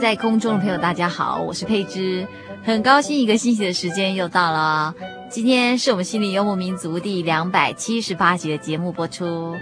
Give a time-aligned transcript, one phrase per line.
[0.00, 2.26] 在空中的朋友，大家好，我是佩芝，
[2.64, 4.92] 很高兴一个星期的时间又到了。
[5.30, 9.54] 今天是我们心灵游牧民族第两百七十八集的节目播出。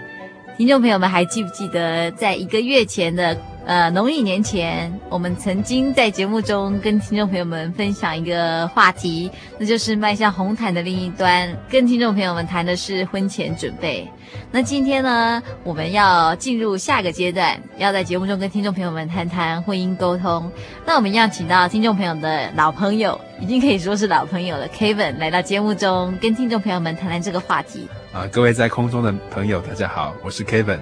[0.57, 3.37] 听众朋友们还记不记得，在一个月前的
[3.67, 14.07] 呃农历年前，我们曾经在节目中跟听众朋友们分享一个话题，那就是迈向红毯的另一端，跟听众朋友们谈的是婚前准备。
[14.51, 20.51] 那今天呢，我们要进入下一个阶段，要在节目中跟听众朋友们谈谈婚姻沟通。
[20.85, 27.89] 那我们要请到听众朋友的老朋友，已经可以说是老朋友了，Kevin 来到节目中跟听众朋友们谈谈这个话题。
[28.13, 30.79] 啊，各位在空中的朋友，大家好，我是 Kevin，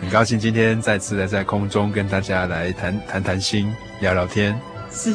[0.00, 4.58] 很高兴今天再次的在空中跟大家来谈谈谈心，聊聊天。
[4.90, 5.12] 是，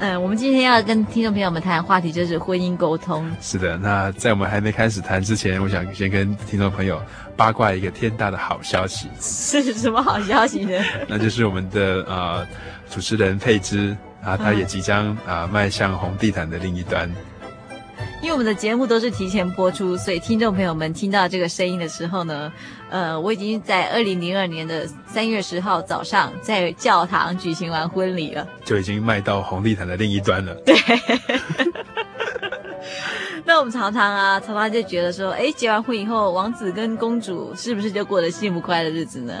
[0.00, 3.30] 嗯，我们今天要跟听众朋友们谈的话题就是婚姻沟通。
[3.40, 7.00] 是的，那在我们还没开始谈之前，我想先跟听众朋友
[7.36, 9.06] 八卦一个天大的好消息。
[9.20, 10.72] 是什么好消息呢？
[11.06, 12.46] 那就是我们的呃
[12.90, 17.08] 主持人佩芝啊，她也即将啊迈向红地毯的另一端。
[18.22, 22.52] 因为我们的节目都是提前播出，所以听众朋友们听到这个声音的时候呢，
[22.90, 30.54] 呃，我已经在二零零二年的三月十号早上在教堂举行完婚礼了，就已经迈到红地毯的另一端了。
[30.66, 30.74] 对。
[33.44, 39.34] 那我们常常啊，常常就觉得说，哎，结完婚以后，王子跟公主是不是就过得幸福快乐的日子呢？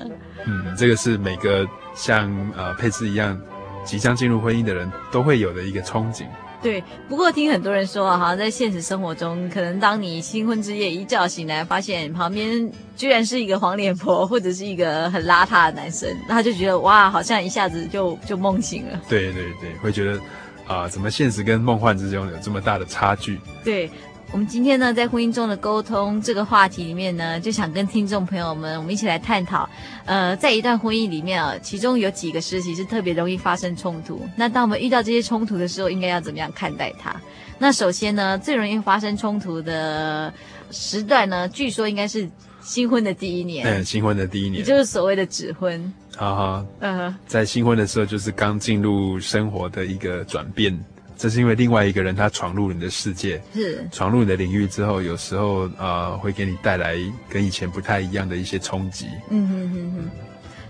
[0.46, 3.38] 嗯，这个是每个像呃佩斯一样
[3.84, 6.24] 即将进入婚姻的人都会有的一个憧憬。
[6.62, 19.00] 对，不过听很多人说啊，好像在现实生活中，可能当你新婚之夜一觉醒来，发现旁边居然是一个黄脸婆，或者是一个很邋遢的男生，那他就觉得哇，好像一下子就 就梦醒了。
[19.08, 20.18] 对对对，会觉得
[20.66, 23.40] 啊、呃，怎么现实跟梦幻之中有这么大的差距？
[23.64, 23.90] 对。
[24.32, 29.68] 我们今天呢，在婚姻中的沟通这个话题里面呢，就想跟听众朋友们，我们一起来探讨。
[30.04, 34.24] 呃，在一段婚姻里面啊，其中有几个时期是特别容易发生冲突。
[34.36, 37.14] 那当我们遇到这些冲突的时候，应该要怎么样看待它？
[37.58, 40.32] 那首先呢，最容易发生冲突的
[40.70, 42.30] 时段呢，据说应该是
[42.62, 43.66] 新婚的第一年。
[43.66, 45.92] 嗯，新婚的第一年，也就是所谓的指婚。
[46.16, 50.78] 好好，嗯哼，在新婚的时候，就是刚进入生活的一个转变。
[51.20, 56.96] 这是因为另外一个人他闯入你的世界，是闯入你的领域之后，有时候呃会给你带来
[57.28, 59.06] 跟以前不太一样的一些冲击。
[59.28, 60.10] 嗯哼哼哼。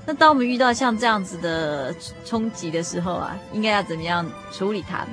[0.04, 1.94] 那当我们遇到像这样子的
[2.24, 5.06] 冲击的时候啊，应该要怎么样处理它？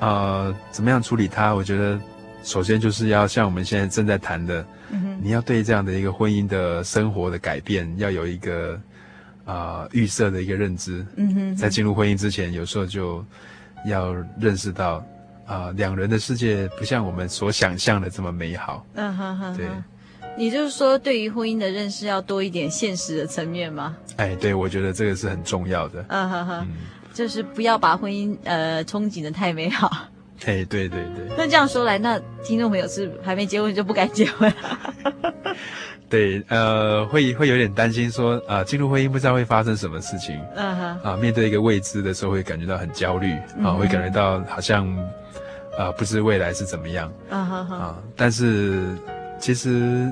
[0.00, 1.54] 呃，怎么样处理它？
[1.54, 2.00] 我觉得
[2.42, 8.80] 首先就是要像我们现在正在谈的，嗯，你要对这样的一个婚姻的生活的改变要有一个
[9.44, 11.04] 啊、呃、预设的一个认知。
[11.16, 11.56] 嗯哼哼。
[11.56, 13.22] 在进入婚姻之前，有时候就。
[13.86, 14.94] 要认识到，
[15.46, 18.84] 啊、呃，两人的世界不像我们所想象的这么美好。
[18.94, 19.66] 嗯哼哼，对。
[20.38, 23.94] 也就是说，对于婚姻的认识要多一点现实的层面吗？
[24.16, 26.02] 哎，对，我觉得这个是很重要的。
[26.08, 26.66] 嗯哼哼，
[27.12, 29.90] 就是不要把婚姻呃憧憬的太美好。
[30.46, 31.28] 哎，对对对。
[31.36, 34.50] 那这样说来，那听众朋友是还没结婚就不敢结婚？
[36.12, 43.32] 对，呃，会会有点担心说，啊、呃，进入婚姻不知道会发生什么事情，嗯哼，啊，面对一个未知的时候，会感觉到很焦虑，
[43.64, 43.76] 啊、uh.
[43.78, 44.86] 会感觉到好像，
[45.78, 48.84] 啊、呃，不知未来是怎么样，嗯哼哼，啊，但是
[49.40, 50.06] 其实，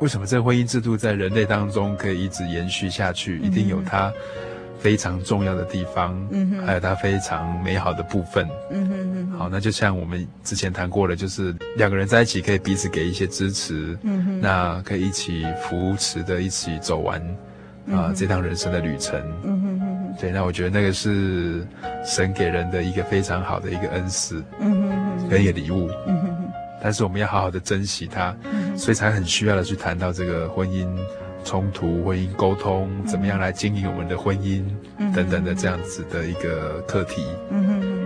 [0.00, 3.42] 为什么这个婚姻制度在人类当中可以一直延续下去，uh.
[3.44, 4.12] 一定有它
[4.78, 9.38] 非常重要的地方，嗯哼，还有它非常美好的部分，嗯哼哼。
[9.38, 17.20] 好，那就像我们之前谈过的，就是两个人在一起可以彼此给一些支持，嗯哼，那可以一起扶持的，一起走完
[17.86, 20.14] 啊、呃、这趟人生的旅程，嗯哼哼哼。
[20.20, 21.64] 对，那我觉得那个是
[22.04, 26.52] 神给人的一个非常好的一个恩赐，嗯哼哼，跟一个礼物，嗯哼哼。
[26.80, 28.34] 但是我们要好好的珍惜它，
[28.76, 30.88] 所以才很需要的去谈到这个婚姻。
[31.44, 34.62] 冲突、婚姻沟通，怎么样来经营我们的婚姻，
[34.98, 37.24] 嗯、等等的这样子的一个课题。
[37.50, 37.98] 嗯哼哼。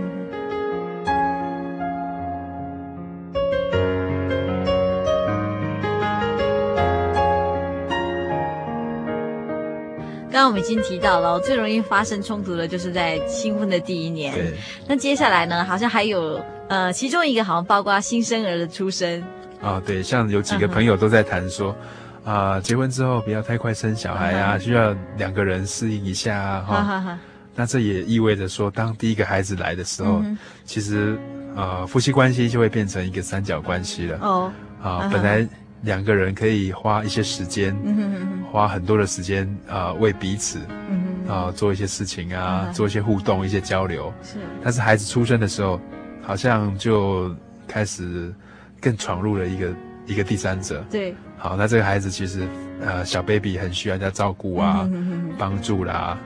[10.30, 14.32] 刚刚我们已经提到了，最容易发生冲突的就是在新婚的第一年。
[14.34, 14.52] 对。
[14.88, 15.62] 那接下来呢？
[15.64, 19.20] 好像还有呃，其中一个好像包括新生儿的出生。
[19.60, 21.76] 啊、哦，对，像有几个朋友都在谈说。
[22.24, 24.58] 啊、呃，结婚之后不要太快生小孩啊，uh.
[24.58, 26.60] 需要两个人适应一下啊。
[26.62, 27.16] 哈、uh -huh.，
[27.56, 30.36] 那这也意味着说，当第一个孩子来的时候，uh.
[30.64, 31.18] 其实
[31.56, 34.18] 呃，夫妻关系就会变成一个三角关系了。
[34.22, 35.46] 哦，啊，本来
[35.82, 38.52] 两个人可以花一些时间，uh.
[38.52, 41.32] 花很多的时间啊、呃，为彼此，嗯、uh.
[41.32, 42.72] 啊，做一些事情啊，uh.
[42.72, 44.12] 做一些互动，一些交流。
[44.22, 45.80] 是、uh 但是孩子出生的时候，
[46.22, 47.34] 好像就
[47.66, 48.32] 开始
[48.80, 49.68] 更闯入了一个
[50.06, 50.84] 一个第三者。
[50.88, 51.12] 对。
[51.42, 52.46] 好，那这个孩子其实，
[52.80, 54.88] 呃，小 baby 很需要人家照顾啊，
[55.36, 56.16] 帮、嗯、助啦，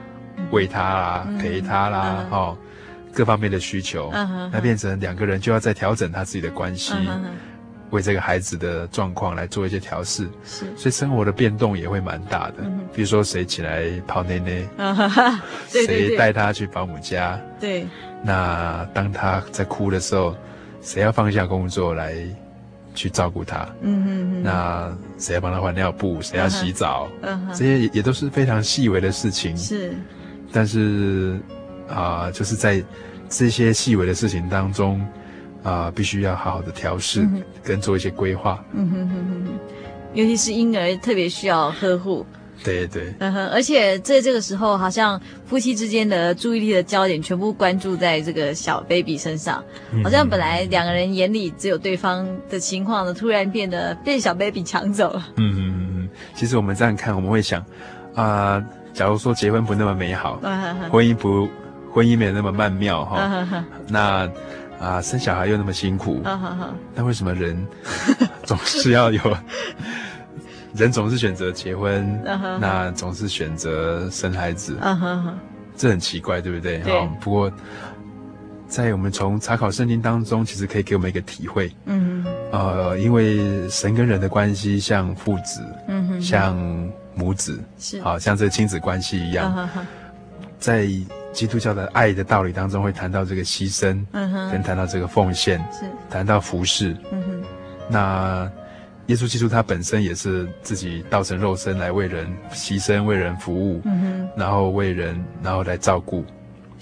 [0.51, 2.57] 喂他啦、嗯，陪他啦，嗯、哦，
[3.11, 7.31] 各方面的需求，嗯、那变成两个人就要再调整他自己的关系，嗯、
[7.89, 12.57] 为这个孩子的状况来做一些调试，是，所以生活的变动也会蛮大的。
[12.59, 17.87] 嗯、比如说谁起来泡奶奶， 嗯、谁带他去保姆家，对，
[18.21, 20.35] 那当他在哭的时候，
[20.83, 22.15] 谁要放下工作来。
[22.97, 29.93] 去照顾他，嗯哼哼，那谁要帮他换尿布，谁要洗澡，嗯哼，这些也也都是非常细微的事情，是，
[30.51, 31.39] 但是
[31.87, 32.83] 啊、呃，就是在
[33.29, 34.99] 这些细微的事情当中，
[35.61, 39.59] 啊、呃，必须要好好的调试、嗯，跟做一些规划，嗯哼哼哼，
[40.13, 42.25] 尤其是婴儿特别需要呵护。
[42.63, 55.11] 对对，嗯哼，而且在这个时候，好像夫妻之间的注意力的焦点全部关注在这个小 baby 身上，嗯、好像本来两个人眼里只有对方的情况呢，突然变得被小 baby 抢走。
[55.11, 55.27] 了。
[55.35, 57.61] 嗯嗯嗯，其实我们这样看，我们会想，
[58.15, 61.47] 啊、呃，假如说结婚不那么美好，嗯、婚姻不，
[61.93, 64.01] 婚姻没有那么曼妙哈、嗯，那
[64.79, 67.65] 啊、呃，生小孩又那么辛苦，那、嗯、为什么人
[68.43, 69.21] 总是要有？
[70.77, 72.57] 人总是选择结婚，uh -huh.
[72.59, 75.33] 那总是选择生孩子，uh -huh.
[75.75, 76.83] 这很奇怪，对不对？
[76.83, 77.51] 好，不过
[78.67, 81.71] 在我们从查考圣经当中，其实可以给我们一个体会。
[81.85, 82.57] 嗯、uh.
[82.57, 86.55] 呃，因为神跟人的关系像父子，嗯哼，像
[87.15, 89.51] 母子，是，好像这个亲子关系一样。
[89.51, 89.85] Uh -huh.
[90.59, 90.87] 在
[91.33, 97.43] 基督教的爱的道理当中，会谈到这个牺牲，嗯哼，跟谈到这个奉献，是，谈到服侍，嗯哼，
[97.89, 98.51] 那。
[99.07, 106.25] 耶稣基督他本身也是自己道成肉身来为人牺牲、为人服务，嗯，然后为人，然后来照顾，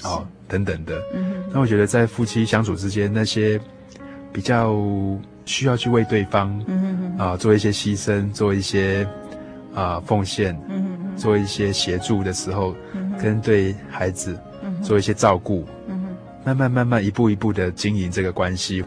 [0.03, 0.99] 哦，等等的。
[1.13, 3.59] 嗯，那我觉得在夫妻相处之间，那些
[4.33, 4.75] 比较
[5.45, 6.59] 需要去为对方，
[7.17, 9.07] 啊，做一些牺牲，做一些
[9.75, 18.83] 啊奉献，嗯，做一些协助的时候，嗯，跟对孩子，嗯，做一些照顾，嗯，慢慢慢慢一步一步的经营这个关系。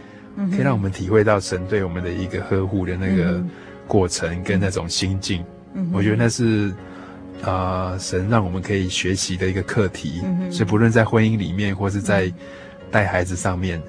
[0.51, 3.43] 可以让我们体会到神对我们的一个呵护的那个
[3.87, 6.69] 过程跟那种心境，嗯，我觉得那是
[7.43, 10.21] 啊、呃，神让我们可以学习的一个课题。
[10.25, 12.33] 嗯，所以不论在婚姻里面或是在
[12.91, 13.83] 带孩子上面，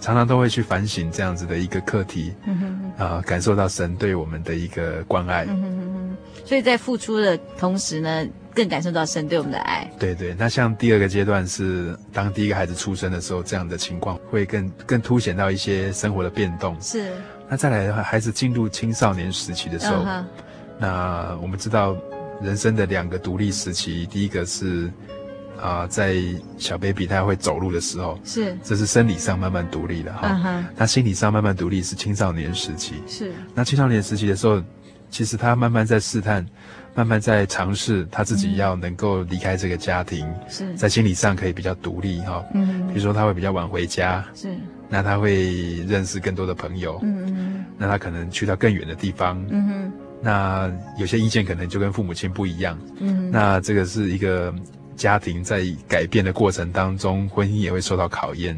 [0.00, 2.32] 常常都会去反省这样子的一个课题。
[2.46, 5.44] 嗯啊、呃，感受到神对我们的一个关爱。
[5.48, 8.26] 嗯，所以在付出的同时呢。
[8.54, 9.90] 更感受到神对我们的爱。
[9.98, 16.76] 对对，那像第二个阶段是当第一个孩子出生的时候，这样的情况会更更凸显到一些生活的变动。
[16.80, 17.12] 是。
[17.48, 20.24] 那再来的话，孩子进入青少年时期的时候，uh -huh.
[20.78, 21.96] 那我们知道
[22.40, 24.86] 人生的两个独立时期，第一个是
[25.60, 26.16] 啊、呃，在
[26.56, 30.28] 小 baby 他会走路的时候，是，这是生理上慢慢独立的哈。
[30.28, 30.64] Uh -huh.
[30.76, 32.94] 那心理上慢慢独立是青少年时期。
[33.06, 33.32] 是。
[33.54, 34.62] 那青少年时期的时候，
[35.14, 36.44] 其实他慢慢在试探。
[36.96, 42.44] 慢慢在尝试他自己要能够离开这个家庭，是、嗯、在心理上可以比较独立哈。
[42.54, 44.56] 嗯，比如说他会比较晚回家，是，
[44.88, 49.92] 那他会认识更多的朋友，嗯，那他可能去到更远的地方，嗯哼，
[50.22, 54.54] 那有些意见可能就跟父母亲不一样，嗯，那这个是一个
[54.94, 58.56] 家庭在改变的过程当中，婚姻也会受到考验。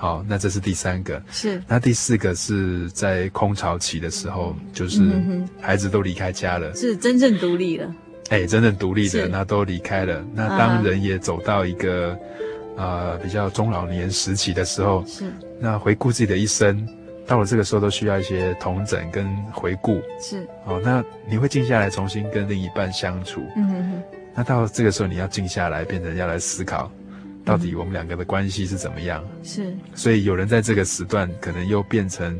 [0.00, 1.22] 好，那这是第三个。
[1.30, 1.62] 是。
[1.68, 5.02] 那第四个是在空巢期的时候，就是
[5.60, 7.94] 孩子都离开家了，是真正独立了。
[8.30, 10.24] 哎，真正独立的，那都离开了。
[10.34, 12.12] 那当人也走到一个
[12.78, 16.88] 啊、呃、比较中老年时期的时候，是那回顾自己的一生，
[17.26, 20.00] 到了这个时候都需要一些同整跟回顾。
[20.18, 23.42] 是哦，那你会静下来重新跟另一半相处。
[23.54, 24.02] 嗯哼哼。
[24.34, 26.90] 那到这个时候你要静下来，变成要来思考，
[27.44, 29.24] 到底我们两个的关系是怎么样？
[29.42, 29.74] 是。
[29.94, 32.38] 所以有人在这个时段可能又变成。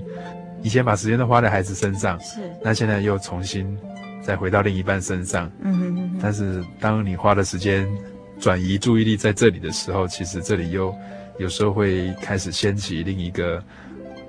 [0.63, 3.75] 以前把时间都花在孩子身上，是，那现在又重新
[4.21, 6.19] 再回到另一半身上，嗯哼哼。
[6.21, 7.89] 但是当你花的时间
[8.39, 10.95] 转移注意力在这里的时候，其实这里又
[11.39, 13.65] 有时候会开始掀起另一个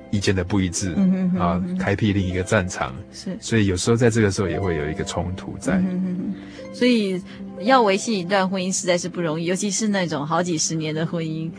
[0.09, 3.37] 意见的不一致，嗯哼哼哼啊，开辟另一个战场，是。
[3.41, 5.73] 所以有时候在这个时候也会有一个冲突在。
[5.79, 6.73] 嗯哼哼。
[6.73, 7.21] 所以
[7.63, 11.51] 要维系一段婚姻实在是不容易，尤其是那种好几十年的婚姻。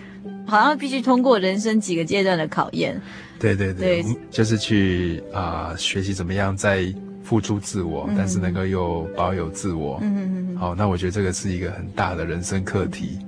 [0.44, 3.00] 好像必须通过人生几个阶段的考验，
[3.38, 6.92] 对对对，对就是去啊、呃、学习怎么样在
[7.22, 9.98] 付出自我，嗯、但是能够又保有自我。
[10.02, 10.56] 嗯嗯嗯。
[10.58, 13.18] 好，那我觉得这个是一个很大的人生课题。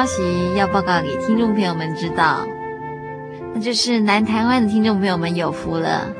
[0.00, 2.46] 消息要报告给听众朋友们知道，
[3.52, 6.10] 那就是南台湾的听众朋友们有福了，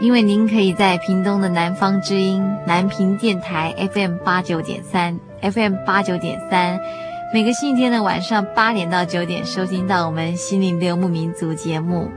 [0.00, 6.80] 因为您可以在屏东的南方之音南屏电台 FM 八九点三 FM 八九点三，
[7.34, 12.10] 每个星期天的晚上八点到九点收听到我们心灵的游牧民族节目。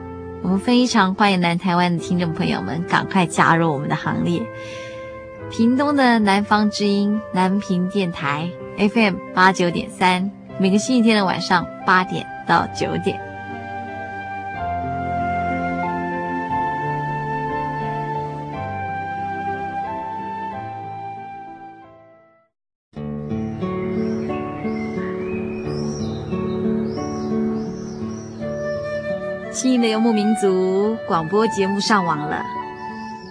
[0.44, 4.42] 我们非常欢迎南台湾的听众朋友们赶快加入我们的行列。
[5.52, 10.32] 屏东的南方之音南屏电台 FM 八九点三。
[10.58, 13.20] 每个星期天的晚上八点到九点，
[29.52, 32.42] 心灵的游牧民族广播节目上网了。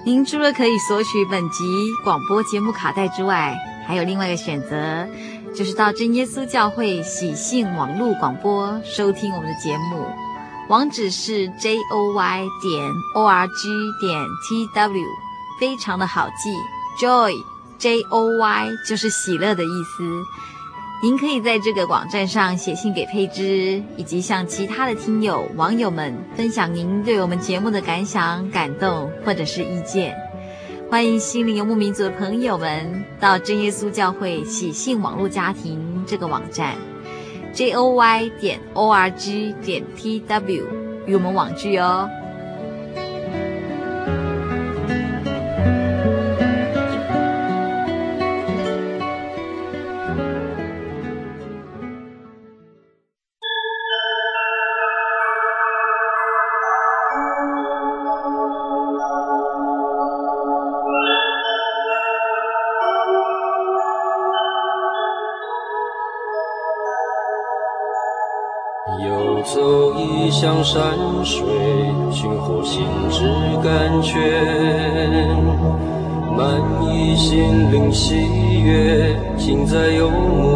[0.04, 1.64] 您除了可以索取本集
[2.04, 5.08] 广播节目卡带之外，还有另外一个选择。
[5.54, 10.04] 就是到真耶稣教会喜信网络广播收听我们的节目，
[10.68, 13.68] 网址是 j o y 点 o r g
[14.00, 15.04] 点 t w，
[15.60, 16.50] 非常的好记
[17.00, 17.32] ，joy
[17.78, 20.24] j o y 就是喜乐的意思。
[21.04, 30.23] 您可以在这个网站上写信给佩芝，以及向其他的听友网友们分享您对我们节目的感想、感动或者是意见。
[30.90, 36.76] 欢迎心灵游牧民族的朋友们到真耶稣教会喜信网络家庭这个网站
[37.52, 40.66] ，j o y 点 o r g 点 t w
[41.06, 42.08] 与我们网聚哦。
[70.64, 70.82] 山
[71.22, 71.44] 水
[72.10, 73.20] 寻获心之
[73.62, 74.16] 甘泉，
[76.34, 78.16] 满溢心灵喜
[78.62, 80.53] 悦，尽在游牧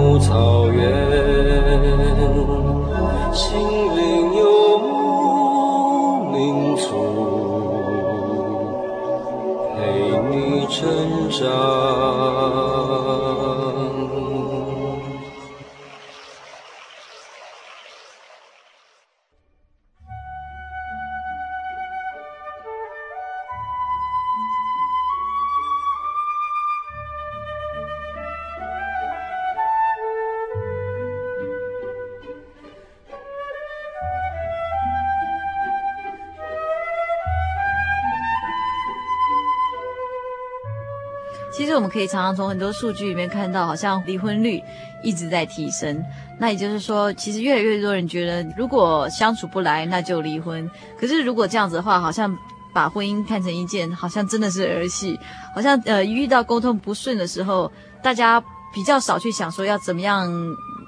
[42.35, 44.63] 从很多数据里面看到，好像离婚率
[45.03, 46.03] 一直在提升。
[46.39, 50.71] 那也就是说，其实越来越多人觉得，如果相处不来，那就离婚。
[50.99, 52.37] 可是如果这样子的话，好像
[52.73, 55.19] 把婚姻看成一件，好像真的是儿戏。
[55.55, 57.71] 好像呃，遇到沟通不顺的时候，
[58.03, 58.41] 大家
[58.73, 60.31] 比较少去想说要怎么样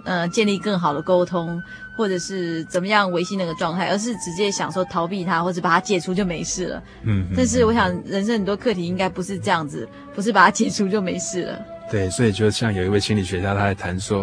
[0.04, 1.62] 呃建立更好的沟通，
[1.96, 6.82] 或者是怎么样维系那个状态，而是直接想说逃避它，或者把它解除就没事了。
[7.02, 11.60] 嗯，但是我想人生很多课题应该不是这样子，不是把它解除就没事了。
[11.90, 14.22] 对，所以就像有一位心理学家他在谈说，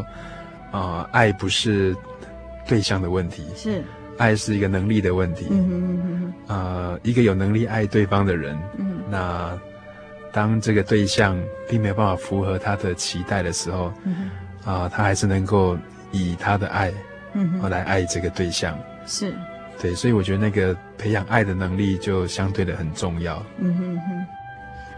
[0.71, 1.95] 啊、呃，爱不是
[2.67, 3.83] 对象的问题，是
[4.17, 5.47] 爱是一个能力的问题。
[5.49, 9.59] 嗯哼嗯嗯呃，一个有能力爱对方的人，嗯，那
[10.31, 11.37] 当这个对象
[11.69, 14.29] 并没有办法符合他的期待的时候，嗯哼，
[14.67, 15.77] 啊、呃，他还是能够
[16.11, 16.93] 以他的爱，
[17.33, 18.77] 嗯哼，来爱这个对象。
[19.05, 19.33] 是，
[19.81, 23.41] 对，所以我觉得那个培养爱的能力就相对的很重要。
[23.59, 24.25] 嗯哼哼。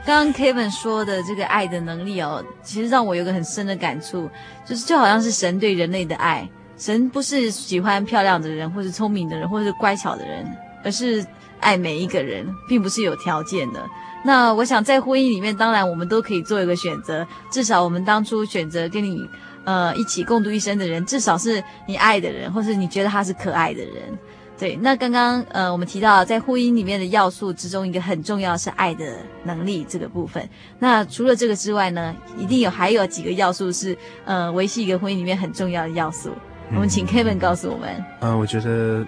[0.05, 4.27] 刚刚 Kevin 说的这个爱的能力哦，其实让我有个很深的感触，
[4.65, 6.49] 就是就好像是神对人类的爱。
[6.77, 10.45] 神不是喜欢漂亮的人，或是聪明的人，或是乖巧的人，
[10.83, 11.23] 而是
[11.59, 13.85] 爱每一个人，并不是有条件的。
[14.23, 19.29] 那我想在婚姻里面，当然我们都可以做一个选择，至少我们当初选择跟你
[19.65, 24.17] 呃一起共度一生的人，至少是你爱的人，或是你觉得他是可爱的人。
[24.57, 30.47] 对，那刚刚呃，我们提到在婚姻里面的要素之中，一个很重要是爱的能力这个部分。
[30.79, 36.29] 那除了这个之外呢，一定有还有几个要素是呃维系一个婚姻里面很重要的要素。
[36.71, 37.89] 嗯、我们请 Kevin 告诉我们。
[38.19, 39.05] 嗯、呃，我觉得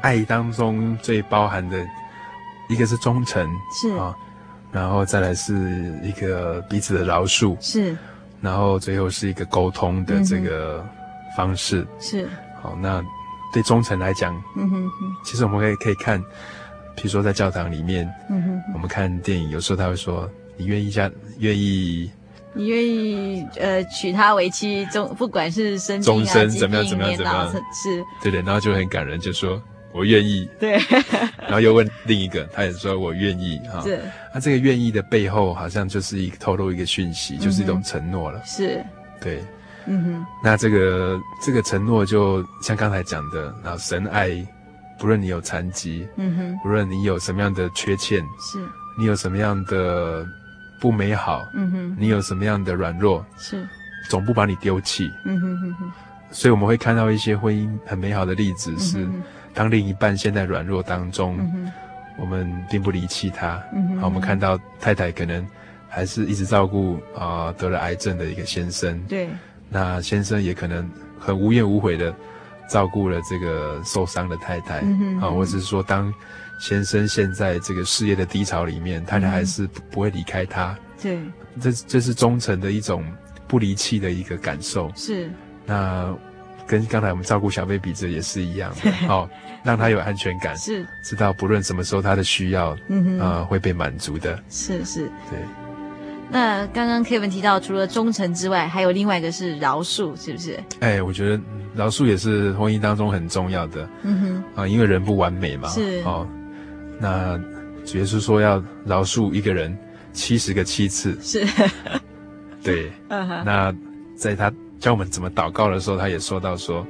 [0.00, 1.86] 爱当中最包含的
[2.70, 3.46] 一个是忠诚，
[3.78, 4.16] 是啊、哦，
[4.72, 7.94] 然后再来是一个彼此的饶恕，是，
[8.42, 10.84] 然后最后是一个沟通的这个
[11.36, 12.28] 方式，嗯、是。
[12.60, 13.02] 好，那。
[13.54, 16.18] 对忠诚来讲，嗯哼哼，其实我们可以可以看，
[16.96, 22.10] 比如说在教堂里面，嗯哼，我们看电影，有时候他会说：“你愿意加，愿意，
[22.54, 30.78] 你愿意呃娶她为妻，终不管是生病啊、疾病、年老，怎么样怎么样，是，对对，然后就很感人，就说我愿意，对，
[31.38, 34.00] 然后又问另一个，他也说我愿意哈，是，
[34.34, 38.84] 那这个愿意的背后，好像就是一个透露一个讯息，就是一种承诺了，是，
[39.20, 39.42] 对。
[39.84, 44.30] 嗯哼，那这个这个承诺就像刚才讲的，然后神爱，
[44.96, 48.64] 不论你有残疾，嗯哼，不论你有什么样的缺陷，是，
[48.96, 50.24] 你有什么样的
[50.80, 53.66] 不美好，嗯哼，你有什么样的软弱，是，
[54.08, 55.92] 总不把你丢弃，嗯哼哼哼。
[56.30, 59.04] 所以我们会看到一些婚姻很美好的例子，是
[59.54, 61.70] 当另一半陷在软弱当中，嗯，
[62.18, 65.46] 我们并不离弃他，嗯哼，好，我们看到太太可能
[65.88, 69.28] 还是一直照顾啊、呃、得了癌症的一个先生，对。
[69.68, 70.88] 那先生也可能
[71.18, 72.14] 很无怨无悔的
[72.68, 74.80] 照顾了这个受伤的太太，
[75.20, 76.12] 啊，或者是说，当
[76.60, 80.76] 先生陷在这个事业的低潮里面，太太还是不不会离开他。
[81.00, 81.18] 对，
[81.60, 83.02] 这这是忠诚的一种
[83.48, 84.92] 不离弃的一个感受。
[84.94, 85.30] 是。
[85.64, 86.14] 那
[86.72, 89.30] 跟刚才我们照顾小 baby 这也是一样的，好、哦，
[89.62, 94.42] 让他有安全感，是，知道不论什么时候他的需要，嗯哼，呃，会被满足的。
[94.48, 95.38] 是是，对。
[96.30, 100.58] 那刚刚 Kevin 提到，除了忠诚之外，还有另外一个是饶恕，是不是？
[100.80, 101.38] 哎，我觉得
[101.74, 103.86] 饶恕也是婚姻当中很重要的。
[104.02, 105.68] 嗯哼，啊，因为人不完美嘛。
[105.68, 106.00] 是。
[106.06, 106.26] 哦，
[106.98, 107.38] 那
[107.84, 109.76] 主耶稣说要饶恕一个人
[110.14, 111.18] 七十个七次。
[111.20, 111.46] 是。
[112.64, 112.90] 对。
[113.44, 113.74] 那
[114.16, 114.50] 在他
[114.82, 116.80] 教我们怎么祷告的时候，他也说到说，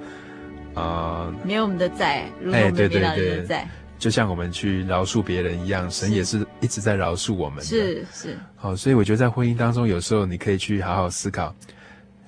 [0.72, 3.68] 啊、呃，免我们的债，如果我们免了人的债。
[3.98, 7.64] 就像我们去饶恕别人一样，神也是一直在饶恕我们的。
[7.64, 8.36] 是是。
[8.56, 11.54] 好，所以我觉得在婚姻当中，有时候你可以去好好思考，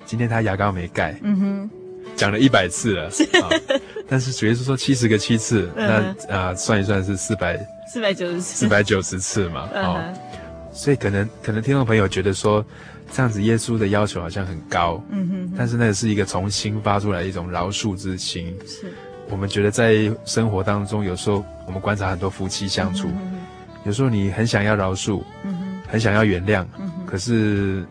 [0.05, 1.69] 今天他牙膏没盖，嗯哼，
[2.15, 3.09] 讲了一百次了，
[4.07, 7.59] 但是主耶稣说七十个七次，那啊、呃、算一算是四百
[7.91, 10.13] 四百九十次，四百九十次嘛，哦，
[10.71, 12.63] 所以可能可能听众朋友觉得说
[13.11, 18.93] 这样子耶稣的要求好像很高，嗯哼，但是那是一个从心发出来一种饶恕之心，是。
[19.29, 23.37] 我们觉得在生活当中，有时候我们观察很多夫妻相处，嗯、哼
[23.85, 25.65] 有时候你很想要饶恕，嗯、哼。
[25.87, 26.65] 很想要原谅，
[27.05, 27.85] 可是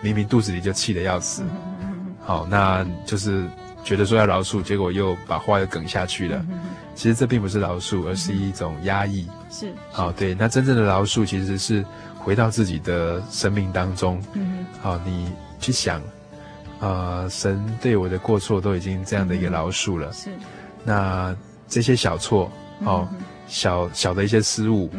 [0.00, 1.42] 明明肚子里就气得要死，
[1.82, 3.44] 嗯、好，那就是
[3.82, 6.44] 觉得说要饶恕，结果又把话又梗下去了。
[6.48, 6.60] 嗯、
[6.94, 9.28] 其实这并不是饶恕，而是一种压抑。
[9.50, 11.84] 是，好，对，那真正的饶恕其实是
[12.24, 14.20] 回到自己的生命当中。
[14.32, 16.00] 嗯，好，你去想，
[16.80, 20.10] 呃，神对我的过错都已经这样的一个饶恕了。
[20.12, 20.30] 是。
[20.82, 21.36] 那
[21.68, 24.90] 这些小错，哦，嗯、小小的一些失误，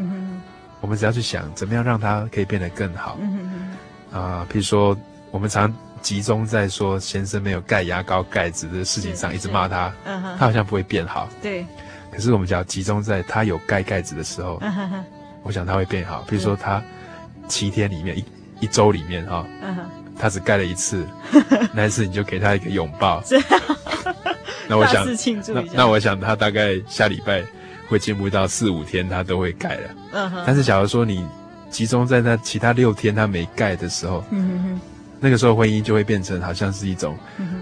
[0.82, 3.18] 我们只要去想，怎么样让它可以变得更好。
[3.20, 3.76] 嗯
[4.12, 4.98] 啊，譬如说，
[5.32, 11.28] 我们常集中在说先生没有盖牙膏盖子的事情上，一直骂他，嗯、他好像不会变好。
[11.42, 11.66] 对。
[12.12, 15.04] 可是我们只要集中在他有盖盖子的时候，嗯、
[15.44, 16.24] 我想他会变好。
[16.30, 16.82] 譬如说，他
[17.48, 18.26] 七天里面一
[18.62, 19.78] 一周里面哈，哦嗯、
[20.18, 21.06] 他只盖了一次，
[21.74, 23.24] 那一次你就给他一个拥抱。
[24.68, 25.06] 那我想，
[25.54, 27.44] 那那我想他大概下礼拜
[27.88, 29.90] 会进步到四五天，他都会盖了。
[30.14, 30.44] 嗯哼。
[30.46, 31.24] 但是假如说你
[31.70, 34.80] 集中在那其他六天他没盖的时候，嗯哼哼，
[35.20, 37.16] 那个时候婚姻就会变成好像是一种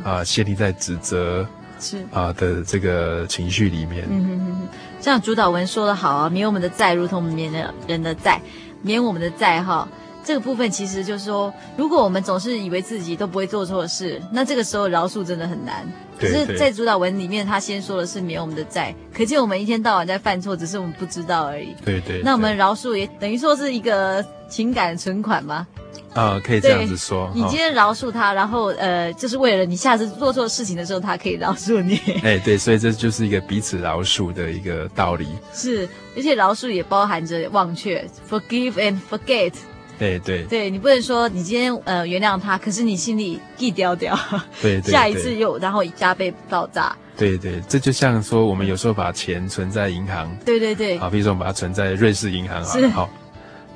[0.03, 1.45] 啊、呃、陷溺在指责
[1.79, 4.05] 是啊、呃、的这个情绪里面。
[4.09, 4.67] 嗯哼哼哼，
[5.01, 8.39] 像主导文说的好啊，没有我们的在，如同我们免了人的债，
[8.83, 9.87] 免我们的债哈。
[10.25, 15.85] 这个部分其实就是说，如果我们总是以为自己都不会做错事，那这个时候饶恕真的很难。
[16.17, 21.75] 可是，在主导文里面，他先说的是免我们的债，可见我们一天到晚在犯错，只是我们不知道而已。
[21.83, 22.21] 对对。
[22.23, 25.67] 那我们饶恕也等于说是一个情感存款吗？
[26.13, 27.31] 啊，可以这样子说。
[27.33, 31.99] 你今天饶恕他，然后呃，就是为了你下次做错事情的时候，他可以饶恕你。
[32.23, 35.27] 哎，对，所以这就是一个彼此饶恕的一个道理。
[35.53, 39.53] 是，而且饶恕也包含着忘却，forgive and forget。
[39.99, 44.17] 对对对，你不能说你今天呃原谅他，可是你心里记掉掉，
[44.61, 46.95] 对，对，下一次又然后加倍爆炸。
[47.15, 53.07] 对对，这就像说我们有时候把钱存在银行，对对对，好，比如说我们把它存在瑞士银行，是好。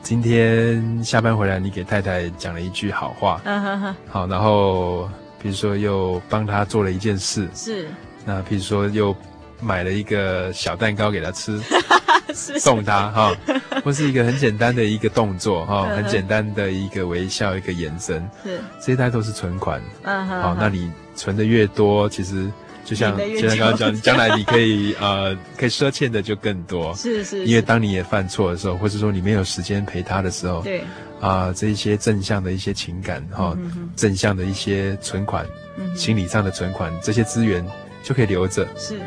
[0.08, 7.90] 今天下班回来，你给太太讲了一句好话，嗯哼哼，好，然后比如说又帮她做了一件事，是，
[8.24, 9.14] 那比如说又
[9.60, 11.60] 买了一个小蛋糕给她吃。
[12.34, 12.58] 是。
[12.58, 13.36] 送她哈，
[13.84, 18.62] 或是一个很简单的一个动作哈，很简单的一个微笑，一个眼神，是。
[18.80, 19.82] 这些大家都是存款。
[20.04, 22.50] 嗯哼，好，那你存的越多，其实
[22.88, 26.96] 就像就像刚刚讲，你将来你可以呃可以赊欠的就更多。
[26.96, 30.82] 是是，因为当你也犯错的时候，或者说你没有时间陪他的时候，对
[31.20, 33.58] 啊，这一些正向的一些情感哈，
[33.98, 35.46] 正向的一些存款，
[35.98, 37.66] 心理上的存款，这些资源
[38.04, 38.66] 就可以留着。
[38.78, 38.98] 是。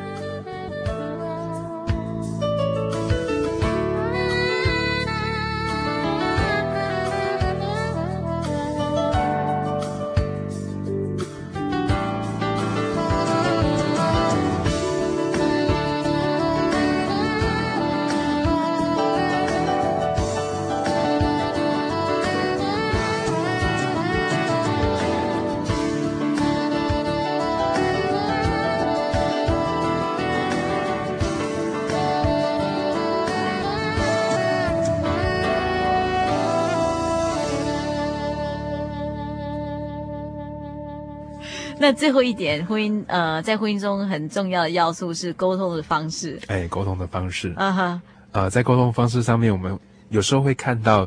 [41.91, 46.39] 那最后一点，婚姻呃，在婚姻中很重要的要素是沟通的方式。
[46.47, 47.53] 哎，沟通的方式。
[47.57, 48.03] 啊哈。
[48.31, 49.77] 呃，在沟通方式上面，我们
[50.09, 51.01] 有时候会看到，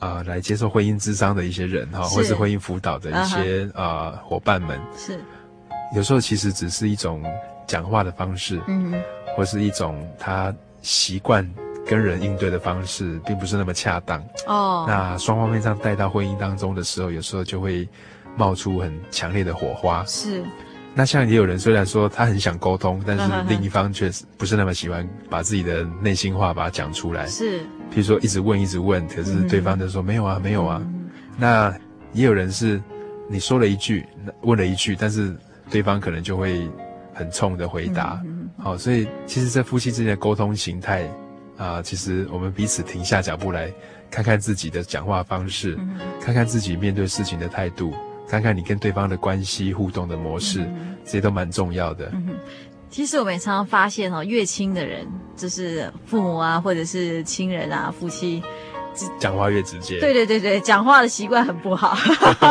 [0.00, 4.80] 啊、呃，来接受婚姻咨商的一些人哈，或是婚姻辅导的一些啊、呃、伙伴们。
[4.96, 5.20] 是。
[5.94, 7.22] 有时候其实只是一种
[7.68, 9.02] 讲话的方式，嗯哼，
[9.36, 11.48] 或是一种他习惯
[11.86, 14.20] 跟人应对的方式，并不是那么恰当。
[14.48, 14.84] 哦。
[14.88, 17.88] 那双方面上带到婚姻当中的时候，有时候就会。
[18.36, 20.42] 冒出很强烈的火花，是。
[20.92, 27.26] 那像也有人虽然说他很想沟通，但是另一方却不是那么喜欢把自己的内心话把它讲出来。
[27.28, 27.60] 是。
[27.92, 30.82] 譬如说一直问一直问，可是对方就说没有啊没有啊。
[31.36, 31.72] 那
[32.12, 32.82] 也有人是
[33.28, 34.04] 你说了一句，
[34.42, 35.36] 问了一句，但是
[35.70, 36.68] 对方可能就会
[37.14, 38.20] 很冲的回答。
[38.58, 41.08] 好，所以其实，在夫妻之间的沟通形态
[41.56, 43.72] 啊，其实我们彼此停下脚步来
[44.10, 45.78] 看看自己的讲话方式，
[46.20, 47.94] 看看自己面对事情的态度。
[48.30, 52.08] 看看你跟对方的关系互动的模式，嗯、这些都蛮重要的。
[52.12, 52.38] 嗯，
[52.88, 55.04] 其实我们也常常发现哦，越亲的人，
[55.36, 58.40] 就是父母啊，或者是亲人啊，夫妻。
[59.18, 61.96] 讲话越直接，对对对对，讲话的习惯很不好，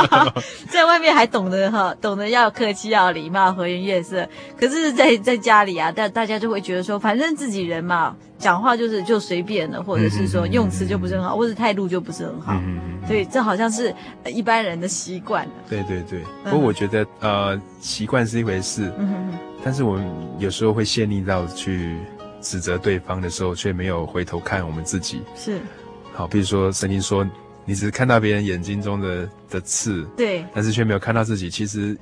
[0.70, 13.94] 在外面还懂得哈，懂得要客气要礼貌和颜悦色，可是在，在在家里啊，大大家就会觉得说，反正自己人嘛，讲话就是就随便了，或者是说用词就不是很好，或者态度就不是很好，嗯、所以这好像是
[14.26, 15.48] 一般人的习惯。
[15.70, 20.06] 对对对，不过我觉得呃，习惯是一回事，嗯、哼哼但是我们
[20.40, 21.98] 有时候会陷溺到去
[22.42, 25.22] 指责对方的时候，却没有回头看我们自己。
[25.36, 25.60] 是。
[26.20, 27.26] 好，比如说圣经说，
[27.64, 31.98] 你只是看到别人眼睛中的的刺，对，但是却没有看到自己，其实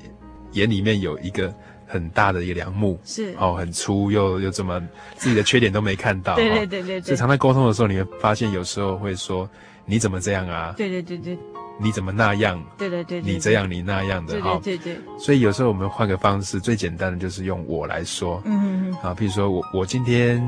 [0.54, 1.54] 眼里面有一个
[1.86, 4.82] 很大的一个梁木，是哦，很粗又又这么
[5.18, 7.02] 自己的缺点都没看到， 对对对对对。
[7.02, 9.48] 所以常在沟通的时候，你会发现有时候会说
[9.86, 10.74] 你怎么这样啊？
[10.76, 11.38] 对对对对。
[11.80, 12.60] 你怎么那样？
[12.76, 13.22] 对对对。
[13.22, 14.60] 你这样你那样的哈。
[14.64, 15.02] 对对对。
[15.20, 18.94] 所以有时候我们换个方式，最简单的就是用我来说，嗯嗯嗯。
[19.04, 20.42] 啊，比如说我我今天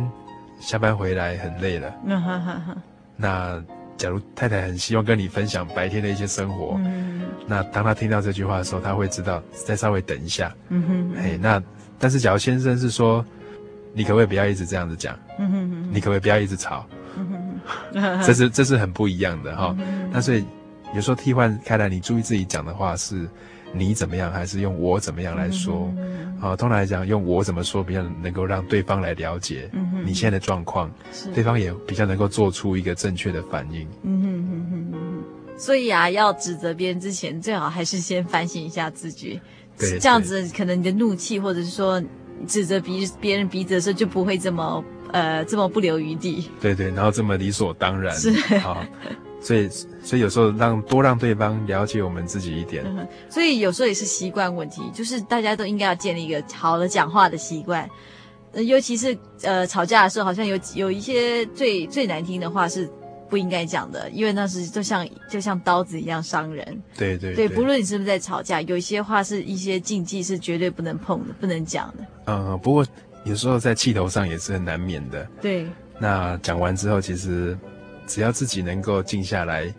[0.60, 2.76] 下班回来很累了，嗯哈哈哈。
[3.20, 3.62] 那。
[4.00, 11.62] 假如太太很希望跟你分享白天的一些生活，嗯，那当他听到这句话的时候，他会知道再稍微等一下，嗯哼，哎，那
[12.00, 13.26] 但是假如先生是说，
[13.92, 17.60] 你可不可以不要一直这样子讲，嗯哼，你可不可以不要一直吵，嗯
[17.92, 19.76] 哼， 这是这是很不一样的哈，
[20.14, 20.46] 那所以
[20.96, 23.28] 有时候替换开来，你注意自己讲的话是。
[23.74, 25.94] 你怎么样，还是用我怎么样来说？
[26.42, 29.70] 啊，通常来讲，用我怎么说比较能够让对方来了解
[30.06, 30.90] 你现在的状况，
[31.26, 33.88] 嗯、对方也比较能够做出一个正确的反应。
[34.04, 35.24] 嗯哼哼哼哼。
[35.58, 39.40] 所以啊，要指责别人之前，最好还是先反省一下自己。
[39.78, 42.02] 对，这样子可能你的怒气，或者是说
[42.48, 46.50] 指责别别人鼻子的时候，就不会这么呃这么不留余地。
[46.62, 48.16] 对对，然后这么理所当然。
[48.16, 48.30] 是
[48.60, 48.88] 啊，
[49.42, 49.70] 所以
[50.04, 52.84] 所以有时候让多让对方了解我们自己一点。
[52.86, 57.90] 嗯，所以有时候也是习惯问题，就是大家都应该要建立一个好的讲话的习惯。
[58.52, 62.90] 呃，尤其是呃吵架的时候，好像有有一些最最难听的话是
[63.30, 66.66] 不应该讲的，因为那是就像就像刀子一样伤人。
[66.98, 72.06] 对对对，对，不论你是不是在吵架，有一些话是一些禁忌，是绝对不能碰的，不能讲的。
[72.26, 72.86] 嗯，不过
[73.24, 75.28] 有时候在气头上也是很难免的。
[75.40, 75.68] 对。
[76.00, 77.56] 那讲完之后，其实
[78.10, 79.74] 只要自己能够静下来，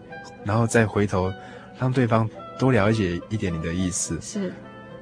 [0.45, 1.31] 然后再回头
[1.79, 2.27] 让对方
[2.59, 4.19] 多了解一点你的意思。
[4.23, 4.51] 是。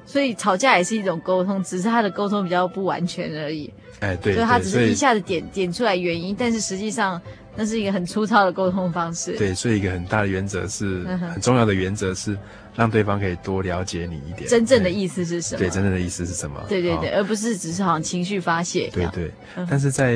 [0.05, 3.71] 所以吵架也是一种沟通，只是他的沟通比较不完全而已。
[3.99, 7.21] 哎，对，所以他只是一下子点点出来原因，但是实际上
[7.55, 9.37] 那是一个很粗糙的沟通方式。
[9.37, 12.35] 对，所以一个很大的原则是，很重要的原则是
[12.75, 14.49] 让对方可以多了解你一点。
[14.49, 15.59] 真正的意思是什么？
[15.59, 16.59] 对，真正的意思是什么？
[16.67, 18.89] 对对对，而不是只是好像情绪发泄。
[18.91, 19.31] 对对，
[19.69, 20.15] 但是在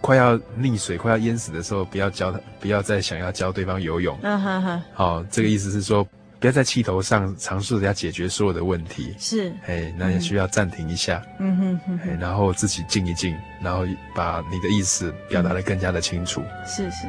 [0.00, 4.18] 快要溺水、快要淹死的时候，不要教他，不要再想要教对方游泳。
[4.22, 4.82] 嗯哼哼。
[4.94, 6.06] 好，这个意思是说。
[6.40, 13.84] 不要在气头上尝试着要解决所有的问题，是，哎，那也需要暂停一下，嗯哼哼，哼，然后自己静一静，然后
[14.14, 17.08] 把你的意思表达的更加的清楚，嗯、是是。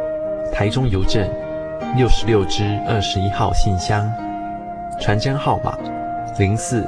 [0.53, 1.27] 台中邮政
[1.97, 4.07] 六十六支二十一号信箱，
[4.99, 5.75] 传真号码
[6.37, 6.87] 零四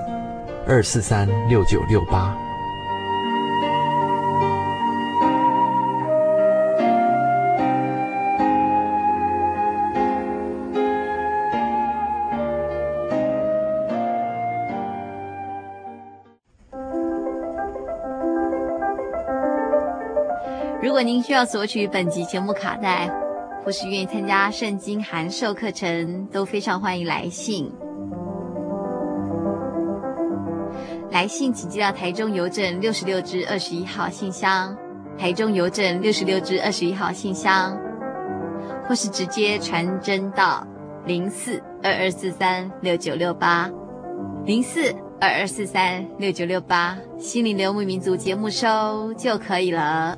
[0.67, 2.37] 二四三六九六八。
[20.81, 23.09] 如果您需要索取本集节目卡带，
[23.63, 27.71] 或是愿意参加圣经函授课程，都非常欢迎来信。
[31.11, 34.75] 来信请寄到台中邮政六十六支二十一号信箱，
[35.17, 37.79] 台中邮政六十六支二十一号信箱，
[38.87, 40.65] 或是直接传真到
[41.05, 43.69] 零四二二四三六九六八
[44.43, 50.17] 零四二二四三六九六八，心灵游牧民族节目收就可以了。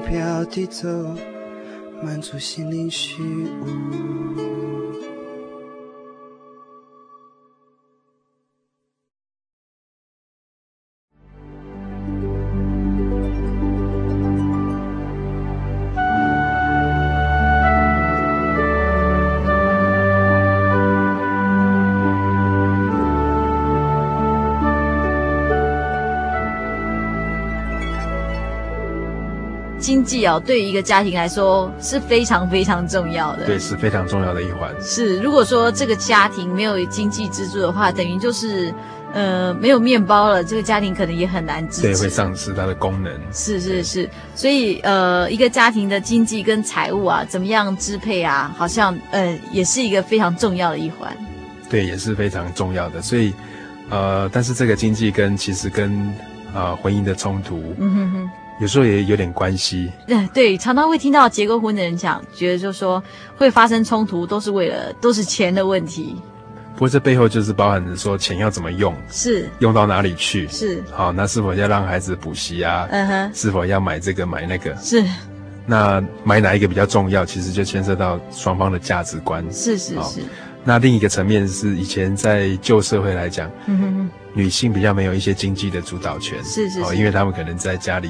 [0.00, 0.88] 飘地走。
[2.00, 4.87] 满足心灵虚无。
[30.08, 33.44] 济哦，对于一个家庭来说是非常非常重要的。
[33.44, 34.74] 对，是非常重要的一环。
[34.80, 38.72] 是，如果说这个家庭没有经济支柱的话，等于就是
[39.12, 41.82] 呃没有面包了，这个家庭可能也很难支持。
[41.82, 43.12] 对，会丧失它的功能。
[43.32, 51.14] 是是是，所以呃，一个家庭的经济跟财务啊，怎么样支配啊，好像呃也是一个非常重要的一环。
[51.68, 53.02] 对，也是非常重要的。
[53.02, 53.32] 所以
[53.90, 55.98] 呃，但是这个经济跟其实跟
[56.54, 58.30] 啊、呃、婚姻的冲突，嗯哼哼。
[58.60, 63.02] 有时候也有点关系，对对，常常会听到结过婚的人讲，觉得就是说
[63.36, 66.16] 会发生冲突，都是为了都是钱的问题。
[66.74, 72.86] 不过这背后就是包含着说钱要怎么用，是用到哪里去，是好，那是否要让孩子补习啊？
[72.90, 74.76] 嗯哼，是否要买这个买那个？
[74.76, 75.04] 是，
[75.66, 77.24] 那买哪一个比较重要？
[77.24, 79.44] 其实就牵涉到双方的价值观。
[79.52, 80.20] 是是是。
[80.64, 88.08] 那另一个层面是以前在旧社会来讲，嗯哼哼，女性比较没有一些经济的主导权，是是，是，因为他们可能在家里。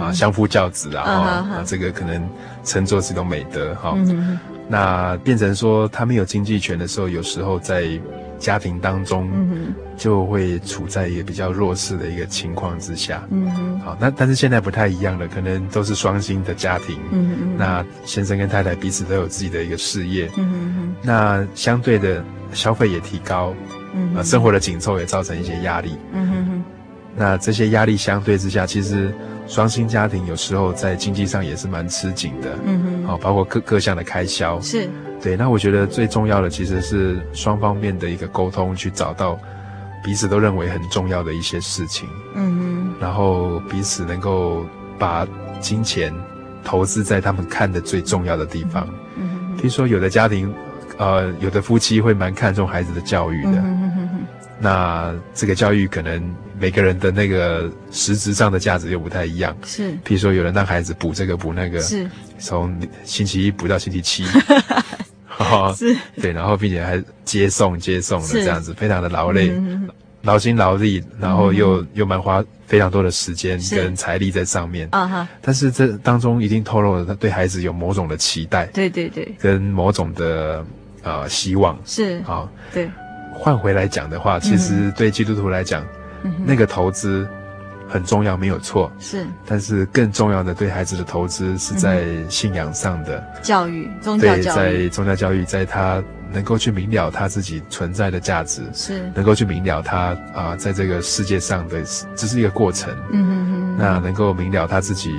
[0.00, 2.28] 啊，相夫教子啊，啊，这个可能
[2.64, 3.96] 称作是一种美德哈。
[4.68, 8.00] 那变成说他没有经济权的时候，有时候在
[8.38, 9.28] 家庭当中，
[9.96, 13.22] 就会处在一个比较弱势的一个情况之下。
[13.30, 16.96] 嗯好，那但是现在不太一样了，可能都是双薪的家庭。
[17.10, 20.30] 嗯那先生跟太太彼此都有自己的一个事业。
[20.36, 23.52] 嗯那相对的消费也提高。
[23.92, 24.14] 嗯。
[24.14, 25.98] 啊，生活的紧凑也造成一些压力。
[26.12, 26.64] 嗯
[27.16, 29.12] 那这些压力相对之下，其实。
[29.46, 34.88] 双薪家庭有时候在经济上也是蛮吃紧的，嗯哼，好，包括各各项的开销，是，
[35.20, 35.36] 对。
[35.36, 39.36] 那我觉得最重要的其实是双方面的一个沟通，去找到
[40.04, 44.64] 彼此都认为很重要的一些事情，嗯哼，然后彼此能够
[44.96, 45.26] 把
[45.58, 46.14] 金钱
[46.62, 49.56] 投资在他们看的最重要的地方，嗯哼。
[49.56, 50.54] 听说有的家庭，
[50.96, 54.20] 呃，有的夫妻会蛮看重孩子的教育的，嗯哼哼哼，
[54.60, 56.22] 那这个教育可能。
[56.60, 59.92] 每个人的那个实质上的价值又不太一样，是。
[60.04, 62.06] 譬如说，有人让孩子补这个补那个，是。
[62.38, 64.24] 从星期一补到星期七，
[65.74, 65.96] 是。
[66.20, 69.50] 对，然后并且还接送接送的这样子，非常的劳累，
[70.20, 75.28] 劳心劳力，然后又又蛮花非常多的时间跟财力在上面啊哈。
[75.40, 80.62] 但是这当中一定透露了他对孩子有某种的期待，对对对，跟某种的
[81.02, 82.86] 呃希望是啊，对。
[83.32, 85.82] 换回来讲的话，其实对基督徒来讲。
[86.44, 87.28] 那个投资
[87.88, 88.90] 很重要，没有错。
[88.98, 96.02] 是，但是更重要的对孩子的投资是在信仰上的教育，宗教教育，在宗教教育，在他
[96.32, 101.82] 能够去明了他自己存在的价值，是能够去明了他啊，在这个世界上的
[102.14, 102.96] 只是一个过程。
[103.12, 103.76] 嗯哼哼。
[103.76, 105.12] 那能够明了他自己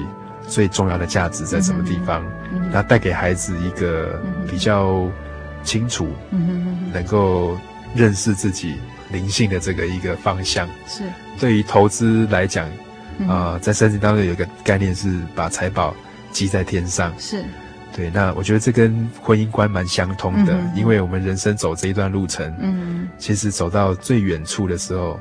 [0.48, 2.24] 最重要的价值在什么地方，
[2.72, 5.10] 那带给孩子一个比较
[5.64, 7.58] 清楚，嗯嗯能够
[7.94, 8.76] 认识自己。
[9.12, 10.68] 灵性的这个一个方向。
[10.88, 11.04] 是，
[11.40, 12.72] 对于投资来讲，啊、
[13.20, 13.28] 嗯。
[13.30, 15.96] 呃，在圣经当中有一个概念是把财宝
[16.32, 17.44] 积在天上，是，
[17.96, 18.10] 对。
[18.10, 25.20] 那我觉得这跟婚姻观蛮相通的，嗯、因为我们人生走这一段路程，嗯，其实走到最远处的时候，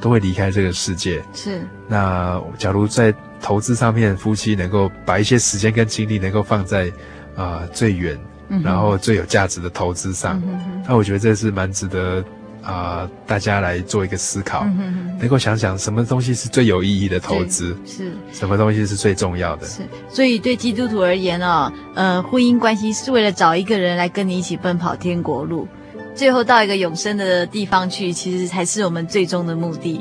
[0.00, 1.60] 都会离开这个世界，是。
[1.88, 6.88] 那假如在投资上面，夫妻能够把一些时间跟精力能够放在
[7.34, 8.18] 啊、呃、最远，
[8.48, 12.22] 嗯、然后最有价值的投资上，嗯、那我觉得这是蛮值得。
[12.62, 19.66] 啊、呃，大家来做一个思考，嗯、哼哼能够想想什么东西是最有意义的投资，是什么东西是最重要的。
[19.66, 25.66] 是，所以对基督徒而言哦，呃，婚姻关系是为了找一个人来跟你一起奔跑天国路，
[26.14, 30.00] 最后到一个永生的地方去，其实才是我们最终的目的。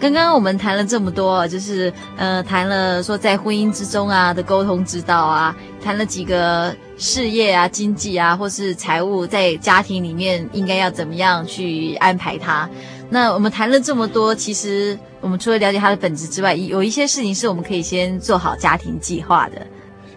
[0.00, 12.66] 刚刚我们谈了这么多，就是呃，谈了说在婚姻之中啊的沟通之道啊，谈了几个事业啊、经济啊，或是财务，在家庭里面应该要怎么样去安排它。
[13.10, 19.66] 那我们谈了这么多，其实我们除了了解它的本质之外，有一些事情是我们可以先做好家庭计划的。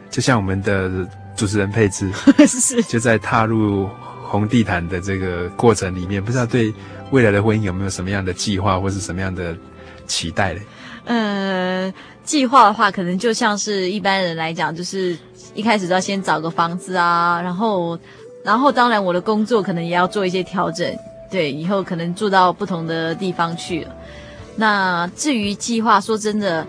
[0.09, 0.89] 就像我们的
[1.35, 2.09] 主持人佩芝，
[2.47, 3.89] 是就在踏入
[4.23, 6.73] 红地毯的这个过程里面，不知道对
[7.11, 9.53] 未来的婚姻有没有什么样的计划，或是什么样的？
[10.07, 10.61] 期待嘞，
[11.05, 11.93] 呃，
[12.23, 15.17] 计划的话，可能就像是一般人来讲，就是
[15.53, 17.97] 一开始要先找个房子啊，然后，
[18.43, 20.97] 然后当然我的工作可能也要做一些调整，
[21.29, 23.87] 对，以后可能住到不同的地方去。
[24.55, 26.65] 那至于计划，说真的，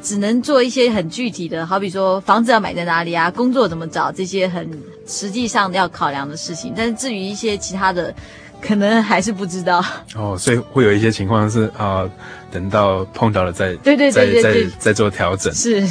[0.00, 4.66] 只能做一些很具体的，好比说房子要买在哪里啊，工作怎么找，这些很
[5.06, 6.72] 实际上要考量的事情。
[6.76, 8.14] 但是至于一些其他的，
[8.60, 9.84] 可能还是不知道
[10.14, 12.10] 哦，所以会有一些情况是啊、呃，
[12.50, 15.86] 等到碰到了再对对对对对再再再做调整是。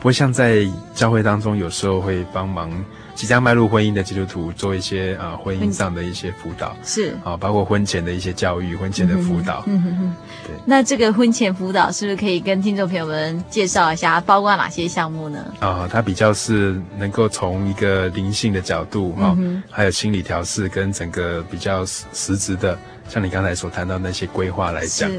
[0.00, 2.70] 不会像在教会当中，有时候会帮忙。
[3.18, 9.64] 即将迈入婚姻的基督徒做一些啊、呃、婚姻上的一些辅导，是啊，包括婚前的一些教育、婚前的辅导。
[9.66, 10.16] 嗯哼哼。
[10.46, 10.54] 对。
[10.64, 15.44] 那这个婚前辅导是不是可以跟听众朋友们介绍一下，包括哪些项目呢？
[15.58, 25.10] 啊，它比较是能够从一个灵性的角度啊、嗯，还有心理调试跟整个比较实实质的，像你刚才所谈到那些规划来讲，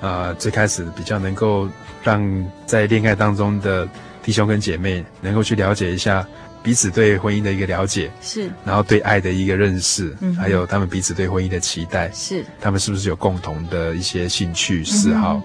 [0.00, 1.68] 啊，最开始比较能够
[2.02, 3.86] 让在恋爱当中的
[4.22, 6.26] 弟兄跟姐妹能够去了解一下。
[6.62, 15.34] 彼此对婚姻的一个了解是，然后对爱的一个认识，嗯，还有他们彼此对婚姻的期待是，他们是不是有共同的一些兴趣嗜好？
[15.34, 15.42] 嗯、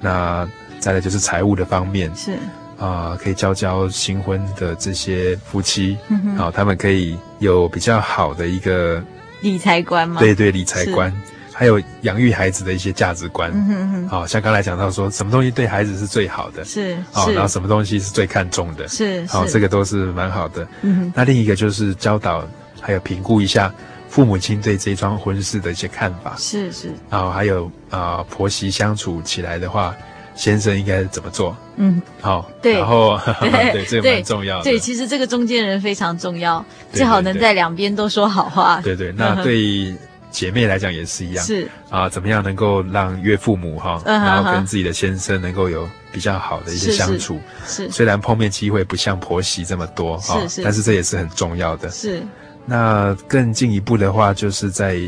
[0.00, 2.32] 那再来就是财务的方面是。
[2.78, 9.02] 啊、呃，可以教教新婚的这些夫妻，嗯，好，他们可以有比较好的一个
[9.42, 10.18] 理财观吗？
[10.18, 11.12] 对对，理财观。
[11.60, 20.66] 还有养育孩子的一些价值观，嗯哼哼，好像刚才讲到说，什么东西对孩子是最好的，是，好，然后什么东西是最看重的，是，好，这个都是蛮好的。
[20.80, 22.48] 嗯哼，那另一个就是教导，
[22.80, 23.70] 还有评估一下
[24.08, 29.94] 父母亲对这桩婚事的一些看法，是是，然后还有啊、呃，婆媳相处起来的话，
[30.34, 31.54] 先生应该怎么做？
[31.76, 34.64] 嗯，好，对，然后 对，对，这个蛮重要的。
[34.64, 38.80] 对，其实这个中间人非常重要，最好能在两边都说好话。
[38.80, 39.94] 对对，那对。
[40.30, 41.68] 姐妹来讲也是一样，是。
[41.88, 47.90] 啊，怎么样能够让岳父母哈，然后跟自己的先生能够有比较好的一些相处，是，是。
[47.90, 51.90] 虽然碰面机会不像婆媳这么多哈，是是，但是这也是很重要的。
[51.90, 52.22] 是，
[52.64, 54.98] 那更进一步的话，就是在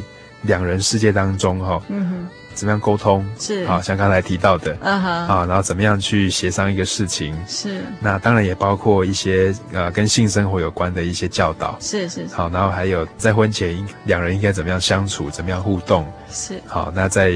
[0.43, 2.29] 两人世界当中哈，嗯哼。
[2.55, 3.27] 怎么样沟通？
[3.39, 3.65] 是。
[3.65, 5.11] 啊，像刚才提到的，嗯哼。
[5.29, 7.37] 啊，然后怎么样去协商一个事情。
[7.47, 11.77] 是，那当然也包括一些呃跟性生活有关的一些教导。
[11.81, 12.35] 是是，是。
[12.35, 16.07] 好，然后还有在婚前两人应该怎么样相处，怎么样互动。
[16.31, 16.61] 是。
[16.67, 17.33] 好，那在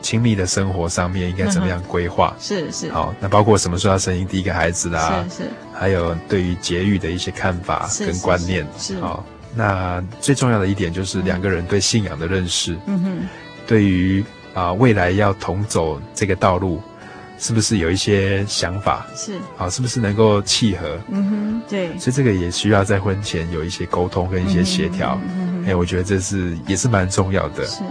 [0.00, 2.34] 亲密的生活上面应该怎么样规划。
[2.40, 2.90] 是是。
[2.90, 8.66] 好，那包括什么时候要生第一个孩子啦是是，还有对于节育的一些看法跟观念。
[8.78, 8.98] 是。
[9.00, 13.28] 好，那最重要的一点就是两个人对信仰的认识，嗯哼，
[13.66, 14.24] 对于。
[14.54, 16.80] 啊，未来要同走这个道路，
[17.38, 19.06] 是不是有一些想法？
[19.16, 20.98] 是啊，是不是能够契合？
[21.10, 21.98] 嗯哼，对。
[21.98, 25.18] 所以这个也需要在婚前有一些沟通跟一些协调。
[25.66, 27.64] 哎，我觉得这是也是蛮重要的。
[27.66, 27.82] 是，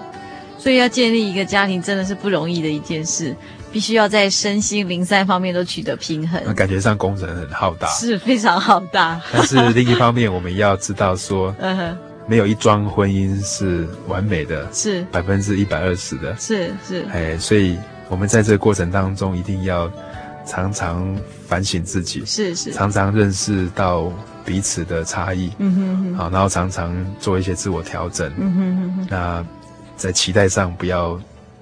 [0.57, 3.35] 所以要建立一个家庭真的是不容易的一件事，
[3.71, 6.41] 必须要在身心灵三方面都取得平衡。
[6.45, 9.19] 那感觉上工程很浩大，是非常浩大。
[9.31, 11.97] 但是另一方面，我们要知道说， 嗯哼。
[12.27, 15.03] 没有一桩婚姻是完美的，是。
[15.11, 17.77] 百分之一百二十的，是是，哎，所以
[18.09, 19.91] 我们在这个过程当中一定要
[20.45, 21.15] 常常
[21.47, 24.11] 反省自己，是是，常常认识到
[24.45, 29.45] 彼此的差异，嗯哼哼，好，然后常常做一些自我调整，嗯哼哼哼，那
[29.97, 31.19] 在期待上不要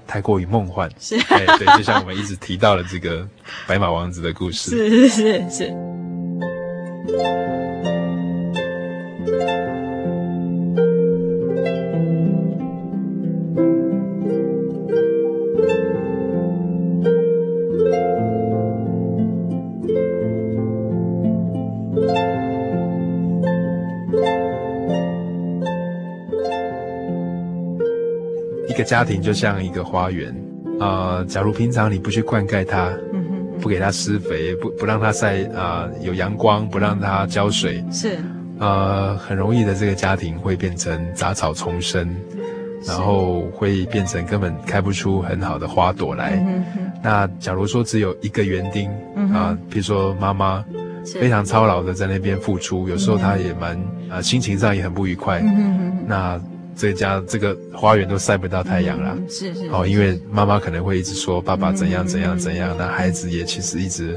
[0.07, 3.27] 太过于梦幻，是，哎，对，就像我们一直提到了这个
[3.65, 7.68] 白马王子的故事，是是是是。
[28.79, 30.33] 个家庭就像一个花园，
[30.79, 38.17] 啊、呃，假如平常你不去灌溉它，嗯哼，不给它施肥，不不让它晒啊、呃、有阳光，不让它浇水，是，
[38.57, 42.09] 呃，很容易的这个家庭会变成杂草丛生，
[42.87, 46.41] 然后会变成根本开不出很好的花朵来。
[46.47, 46.63] 嗯，
[47.03, 48.89] 那假如说只有一个园丁，
[49.33, 50.63] 啊，比如说妈妈
[51.19, 53.75] 非常操劳的在那边付出，有时候她也蛮
[54.09, 55.43] 啊、呃、心情上也很不愉快，
[56.07, 56.39] 那。
[56.79, 59.13] 这家这个花园都晒不到太阳了。
[59.17, 59.67] 嗯、是是。
[59.67, 64.15] 哦，因为妈妈可能会一直说爸爸怎样怎样怎样，那、嗯、孩子也其实一直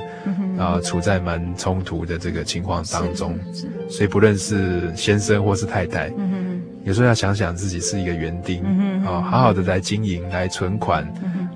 [0.56, 3.36] 啊、呃、处在蛮冲突的这个情况当中。
[3.52, 3.68] 是，是。
[3.90, 11.04] 所以不论是先生或是太太，嗯哼，有时候要想想自己是一个园丁，嗯哼，哦，好好的来经营，来存款。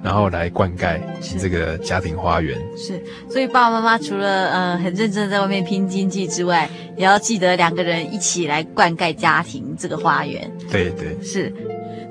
[0.06, 1.00] 嗯然后来灌溉
[1.36, 10.48] 这个家庭花园，是，所以爸爸妈妈除了呃很认真在外面拼经济之外，也要记得两个人一起来灌溉家庭这个花园。
[10.70, 11.52] 对对，是。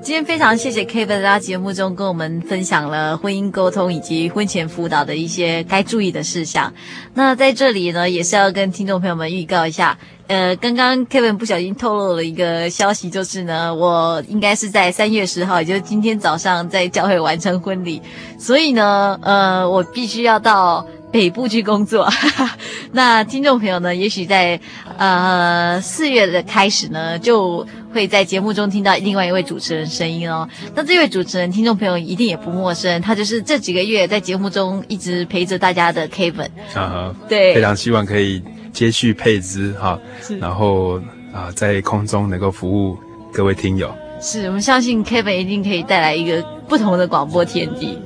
[0.06, 6.72] 今天非常谢谢 Kevin 在节目中跟我们分享了婚姻沟通以及婚前辅导的一些该注意的事项。
[7.12, 9.98] 那在这里呢，也是要跟听众朋友们预告一下，
[10.28, 18.00] 呃，刚刚 Kevin 不小心透露了一个消息，就是呢，我应该是在三月十号，也就是今天早上在教会完成婚礼，
[18.38, 20.86] 所以呢，呃，我必须要到
[21.16, 22.06] 北部去工作。
[22.92, 24.60] 那听众朋友呢，也许在
[24.98, 27.66] 呃四月的开始呢，就。
[27.96, 30.46] 会在节目中听到另外一位主持人声音哦。
[30.74, 36.50] 那这位主持人，听众朋友一定也不陌生，他就是这几个月在节目中一直陪着大家的 Kevin。
[36.74, 39.98] 啊，对，非常希望可以接续配资哈，
[40.38, 41.00] 然后
[41.32, 42.98] 啊，在空中能够服务
[43.32, 43.90] 各位听友。
[44.20, 47.98] 是，我们相信 Kevin 一定可以带来一个不同的广播天地。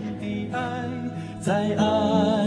[1.41, 2.39] 在爱里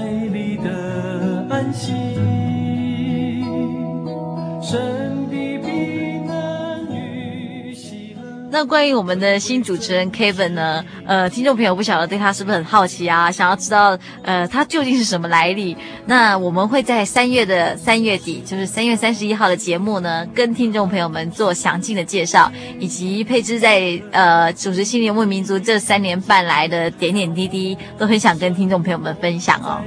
[8.55, 10.86] 那关于我们的新主持人 Kevin 呢？
[11.07, 13.32] 呃，听众朋友不晓得对他是不是很好奇啊？
[13.32, 15.76] 想要知道呃他究竟是什么来历？
[16.05, 29.82] 那我们会在三月的三月底，就是三月三十一号的节目呢，跟听众朋友们做详尽的介绍，以及佩芝在呃主持心灵游牧民族这三年半来的点点滴滴，都很想跟听众朋友们分享哦。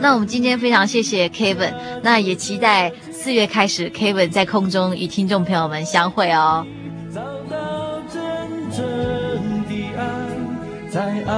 [0.00, 1.72] 那我们今天非常谢谢 Kevin，
[2.02, 6.66] 那也期待四月开始 Kevin 在空中与听众朋友们相会哦。
[7.12, 7.20] 找
[7.50, 8.22] 到真
[8.70, 8.84] 正
[9.66, 10.04] 的爱，
[10.90, 11.32] 在爱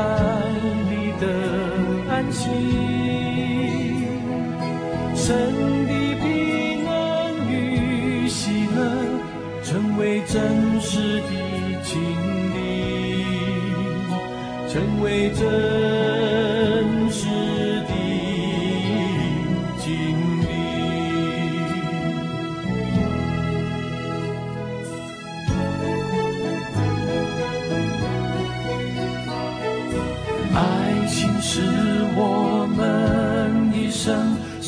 [0.91, 1.27] 里的
[2.11, 2.49] 安息，
[5.15, 5.37] 神
[5.87, 6.93] 的平安
[7.49, 8.79] 与喜乐，
[9.63, 11.31] 成为真实的
[11.85, 12.01] 经
[12.55, 12.59] 历，
[14.69, 15.47] 成为真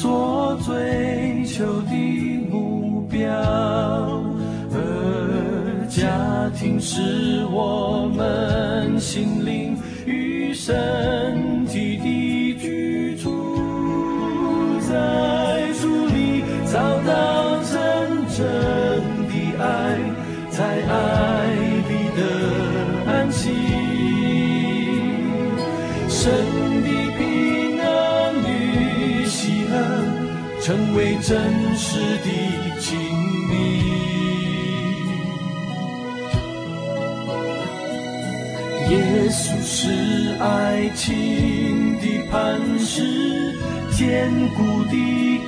[0.00, 1.92] 所追求的
[2.48, 3.28] 目标，
[4.72, 9.76] 而家庭是我们心灵
[10.06, 10.74] 与生
[31.22, 31.38] 真
[31.76, 32.28] 实的
[32.80, 32.88] 经
[33.50, 33.52] 历。
[38.90, 38.92] 耶
[39.28, 39.78] 稣是
[40.40, 43.54] 爱情的磐石，
[43.92, 44.94] 坚固的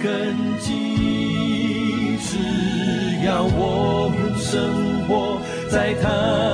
[0.00, 2.18] 根基。
[2.20, 2.30] 只
[3.26, 6.08] 要我们生活在他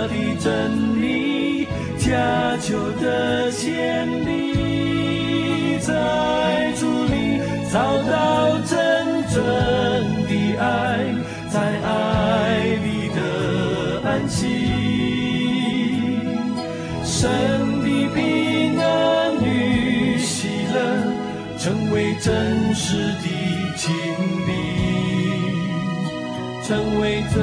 [0.07, 0.47] 的真
[1.03, 1.67] 理，
[1.99, 7.79] 家久的建立在主里，找
[8.11, 8.39] 到。
[17.21, 17.29] 神
[17.83, 20.79] 的平安与喜乐，
[21.59, 23.27] 成为真实的
[23.77, 23.91] 经
[24.47, 24.51] 历，
[26.63, 27.43] 成为真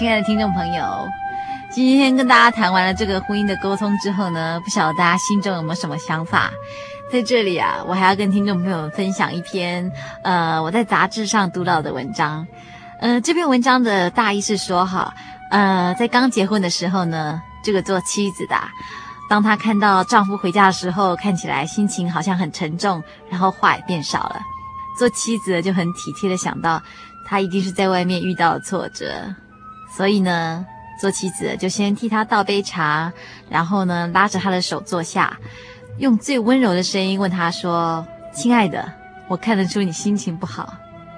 [0.00, 1.06] 亲爱的听众朋友，
[1.70, 6.50] 今天跟大家谈完了这个婚姻的沟通之后呢，不晓得大家心中有没有什么想法？
[7.12, 9.92] 在这里啊，我还要跟听众朋友们分享一篇
[10.24, 12.46] 呃我在杂志上读到的文章。
[13.02, 15.12] 呃，这篇文章的大意是说哈，
[15.50, 18.56] 呃，在刚结婚的时候呢，这个做妻子的，
[19.28, 24.40] 当她看到丈夫回家的时候，看起来心情好像很沉重，然后话也变少了，
[24.98, 26.82] 做妻子的就很体贴的想到，
[27.26, 29.06] 他一定是在外面遇到了挫折。
[29.96, 30.64] 所以呢，
[31.00, 33.12] 做妻子就先替他倒杯茶，
[33.48, 35.38] 然后呢，拉着他的手坐下，
[35.98, 38.92] 用最温柔的声音问他说：“亲爱的，
[39.28, 40.74] 我看得出你心情不好，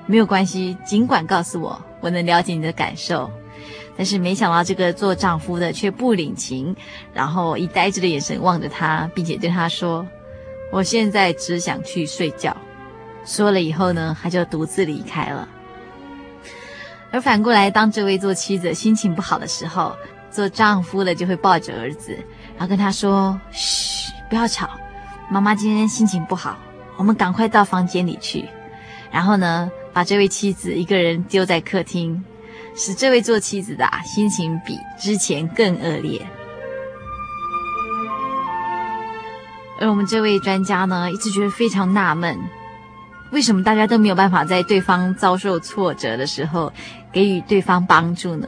[0.07, 3.31] 没有关系，尽管告诉我，我能了解你的感受。”
[3.95, 6.75] 但是没想到这个做丈夫的却不领情，
[7.13, 10.05] 然后以呆滞的眼神望着他，并且对他说
[10.73, 12.57] ：“我现在只想去睡觉。”
[13.27, 15.47] 说了以后呢，他就独自离开了。
[17.13, 19.95] 而反过来，当这位做妻子心情不好的时候，
[20.31, 22.13] 做丈夫的就会抱着儿子，
[22.57, 24.71] 然后跟他说：“嘘，不要吵，
[25.31, 26.57] 妈妈今天心情不好，
[26.97, 28.49] 我们赶快到房间里去。”
[29.13, 32.25] 然后呢，把这位妻子一个人丢在客厅，
[32.75, 36.27] 使这位做妻子的心情比之前更恶劣。
[39.79, 42.39] 而我们这位专家呢，一直觉得非常纳闷。
[43.33, 46.73] 为什么大家都没有办法在对方遭受挫折的时候
[47.11, 48.47] 给予对方帮助呢？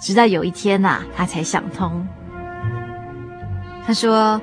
[0.00, 2.06] 直到有一天呐、啊，他才想通。
[3.86, 4.40] 他说：“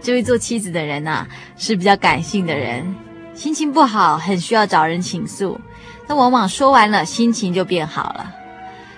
[0.00, 1.26] 这位做妻子的人呐、
[1.56, 2.94] 是比较感性的人，
[3.34, 5.60] 心情不好，很需要找人倾诉。
[6.06, 8.32] 那往往说完了，心情就变好了。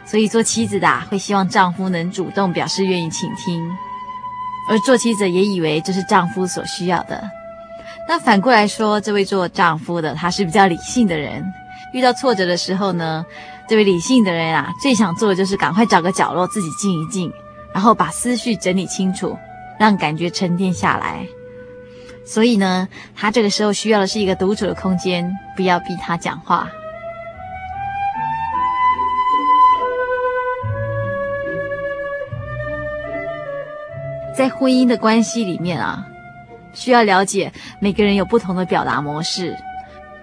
[0.05, 3.67] 所以做妻子的、啊、会希望丈夫能主动表示愿意倾听，
[4.71, 7.23] 而做妻子也以为这是丈夫所需要的。”
[8.09, 11.45] 那反过来说，这位做丈夫的，他是比较理性的人。
[11.93, 13.25] 遇到挫折的时候呢，
[13.69, 17.31] 这位理性的人啊，最想做的就是赶快找个角落自己静一静，
[17.75, 19.37] 然后把思绪整理清楚，
[19.79, 21.27] 让感觉沉淀下来。
[22.25, 26.67] 所以呢，他这个时候需要的是一个独处的空间，不要逼他讲话。
[34.35, 36.07] 在婚姻的关系里面啊。
[36.79, 39.57] 需要了解每个人有不同的表达模式，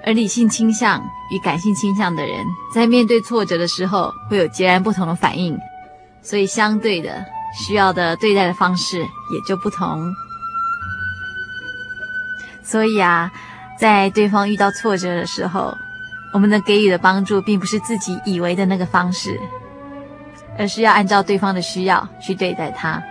[0.05, 5.57] 而理性倾向与感性倾向的人在面对挫折的时候会有截然不同的反应，
[6.21, 10.13] 所以相对的需要的对待的方式也就不同。
[12.63, 13.31] 所以啊，
[13.77, 15.77] 在对方遇到挫折的时候，
[16.33, 19.39] 我们能给予的帮助并不是自己以为的那个方式，
[20.57, 23.03] 而是要按照对方的需要去对待他。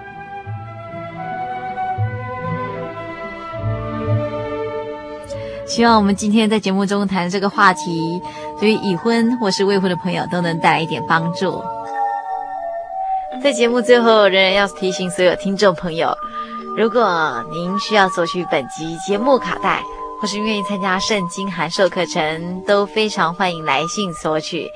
[5.74, 8.22] 希望我们今天在节目中谈这个话题，
[8.60, 11.60] 对于已婚或是未婚的朋友都能带来一点帮助。
[13.42, 16.16] 在节目最后，仍然要提醒所有听众朋友，
[16.76, 19.82] 如果您需要索取本集节目卡带，
[20.20, 24.70] 或是愿意参加圣经函授课程，都非常欢迎来信索取。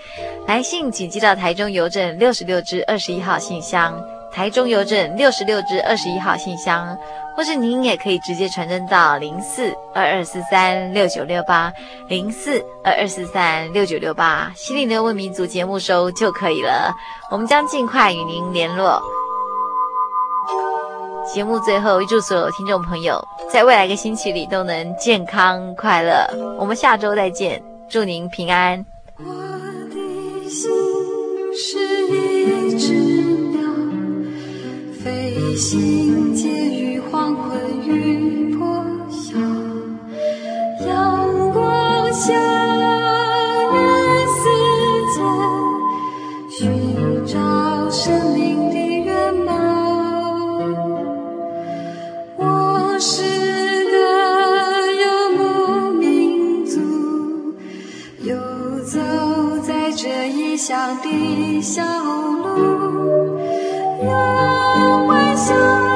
[0.48, 3.94] 来信请寄到台中邮政六十六支二十一号信箱，
[4.32, 6.96] 台中邮政六十六至二十一号信箱，
[7.36, 11.72] 或是您也可以直接传真到零四二二四三六九六八
[12.08, 16.92] 零四二二四三六九六八，心灵的游牧民族节目收就可以了。
[17.30, 19.02] 我们将尽快与您联络。
[21.32, 26.26] 节目最后，预祝所有听众朋友在未来一个星期里都能健康快乐。
[26.58, 28.84] 我们下周再见，祝您平安。
[29.18, 29.24] 我
[29.90, 30.70] 的心
[31.54, 31.76] 是
[32.10, 32.27] 你
[35.58, 38.80] 心结于黄昏雨破
[39.10, 39.36] 晓，
[40.86, 42.32] 阳光下
[43.74, 43.76] 与
[44.38, 44.44] 世
[45.16, 45.18] 间
[46.48, 49.52] 寻找生命的原貌。
[52.36, 53.20] 我是
[53.90, 53.96] 个
[55.02, 55.04] 游
[55.38, 55.40] 牧
[55.98, 56.78] 民族，
[58.22, 58.32] 游
[58.84, 59.00] 走
[59.66, 63.40] 在这异乡的小路，
[65.46, 65.87] 有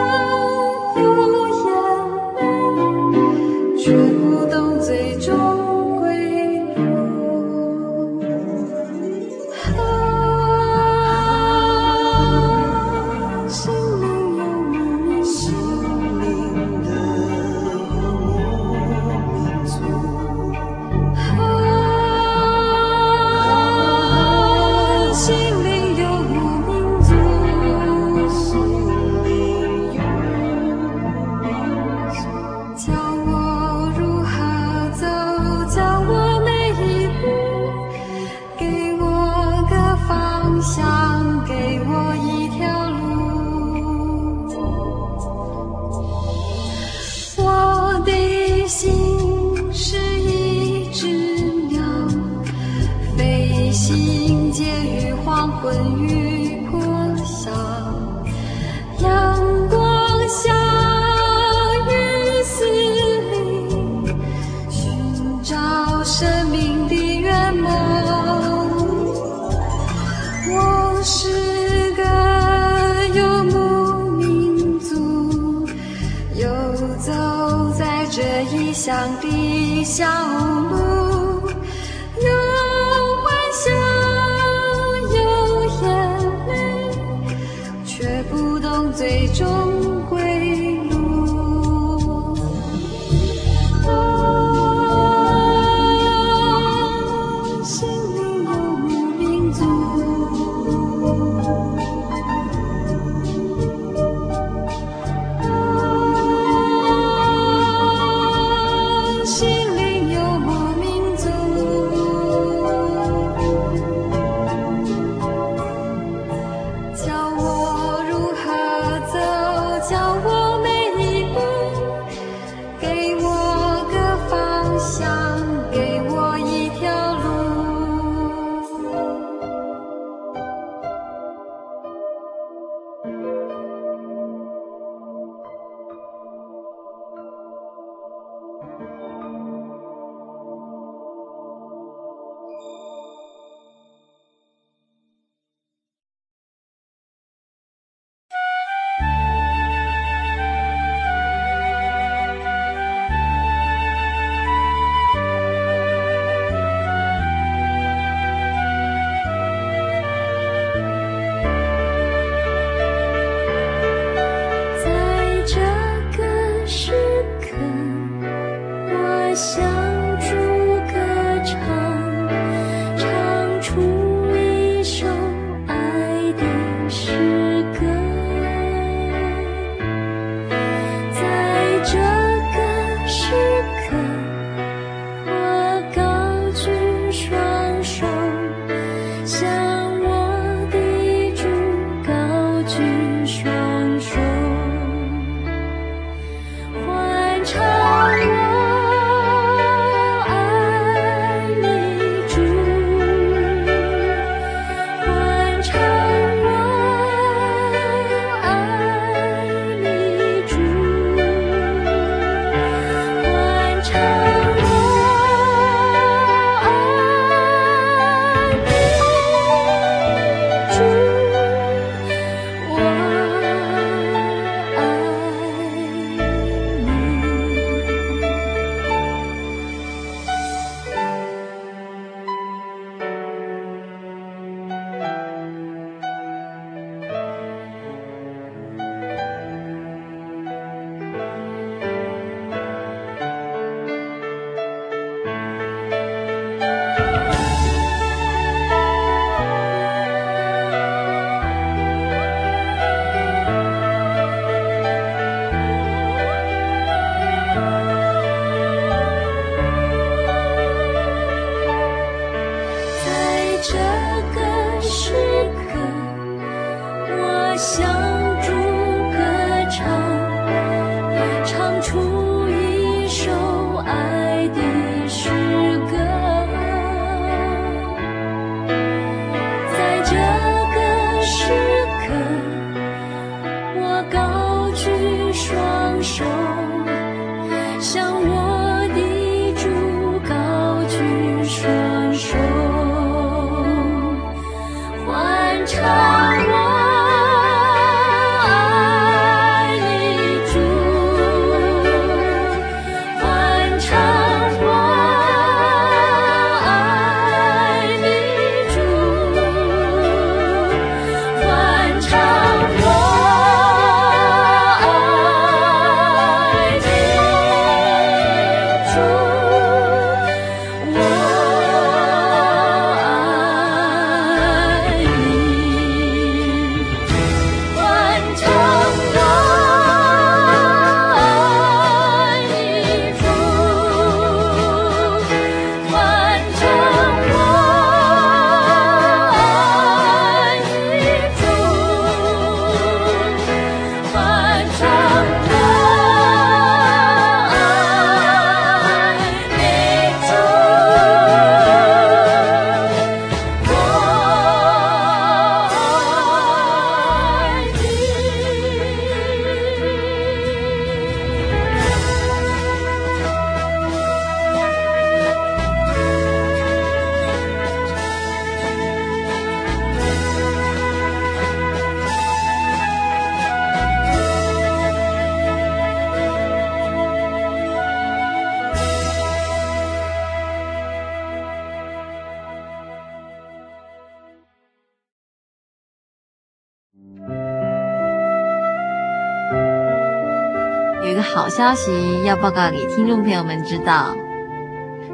[391.63, 394.17] 消息要报告给听众朋友们知道，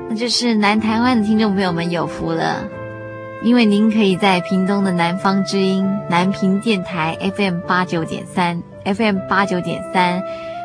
[0.09, 2.67] 那就是南台湾的听众朋友们有福了，
[3.43, 10.23] 因为您可以在屏东的南方之音南屏电台 FM 八九点三 FM 八九点三，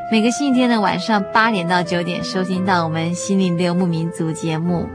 [0.09, 4.87] 每个星期天的晚上八点到九点收听到我们心灵的游牧民族节目。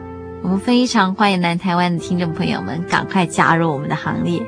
[0.42, 4.40] 我们非常欢迎南台湾的听众朋友们赶快加入我们的行列。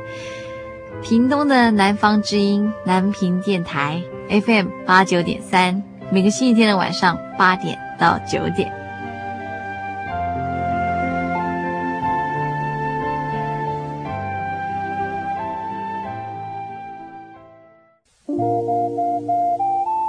[1.03, 5.89] 屏东的南方之音南屏电台 FM 八九点三。
[6.13, 8.69] 每个星期天的晚上八点到九点，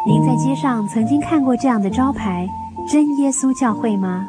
[0.08, 2.47] 您在街上曾经看过这样的招牌
[2.89, 4.26] “真耶稣教会”吗？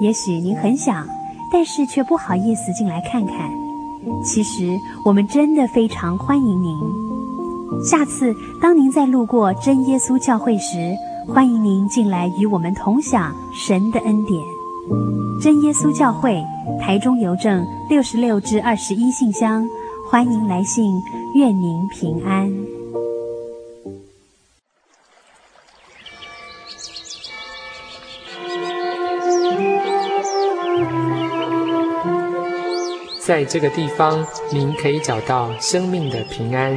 [0.00, 1.06] 也许您很想，
[1.52, 3.48] 但是却不好意思进来看看。
[4.24, 7.05] 其实我们真的非常欢迎您。
[7.84, 10.94] 下次当您再路过真耶稣教会时，
[11.28, 14.42] 欢迎您进来与我们同享神的恩典。
[15.42, 16.42] 真耶稣教会，
[16.80, 19.64] 台中邮政六十六至二十一信箱，
[20.10, 21.00] 欢迎来信，
[21.34, 22.50] 愿您平安。
[33.20, 36.76] 在这个地方，您可以找到生命的平安。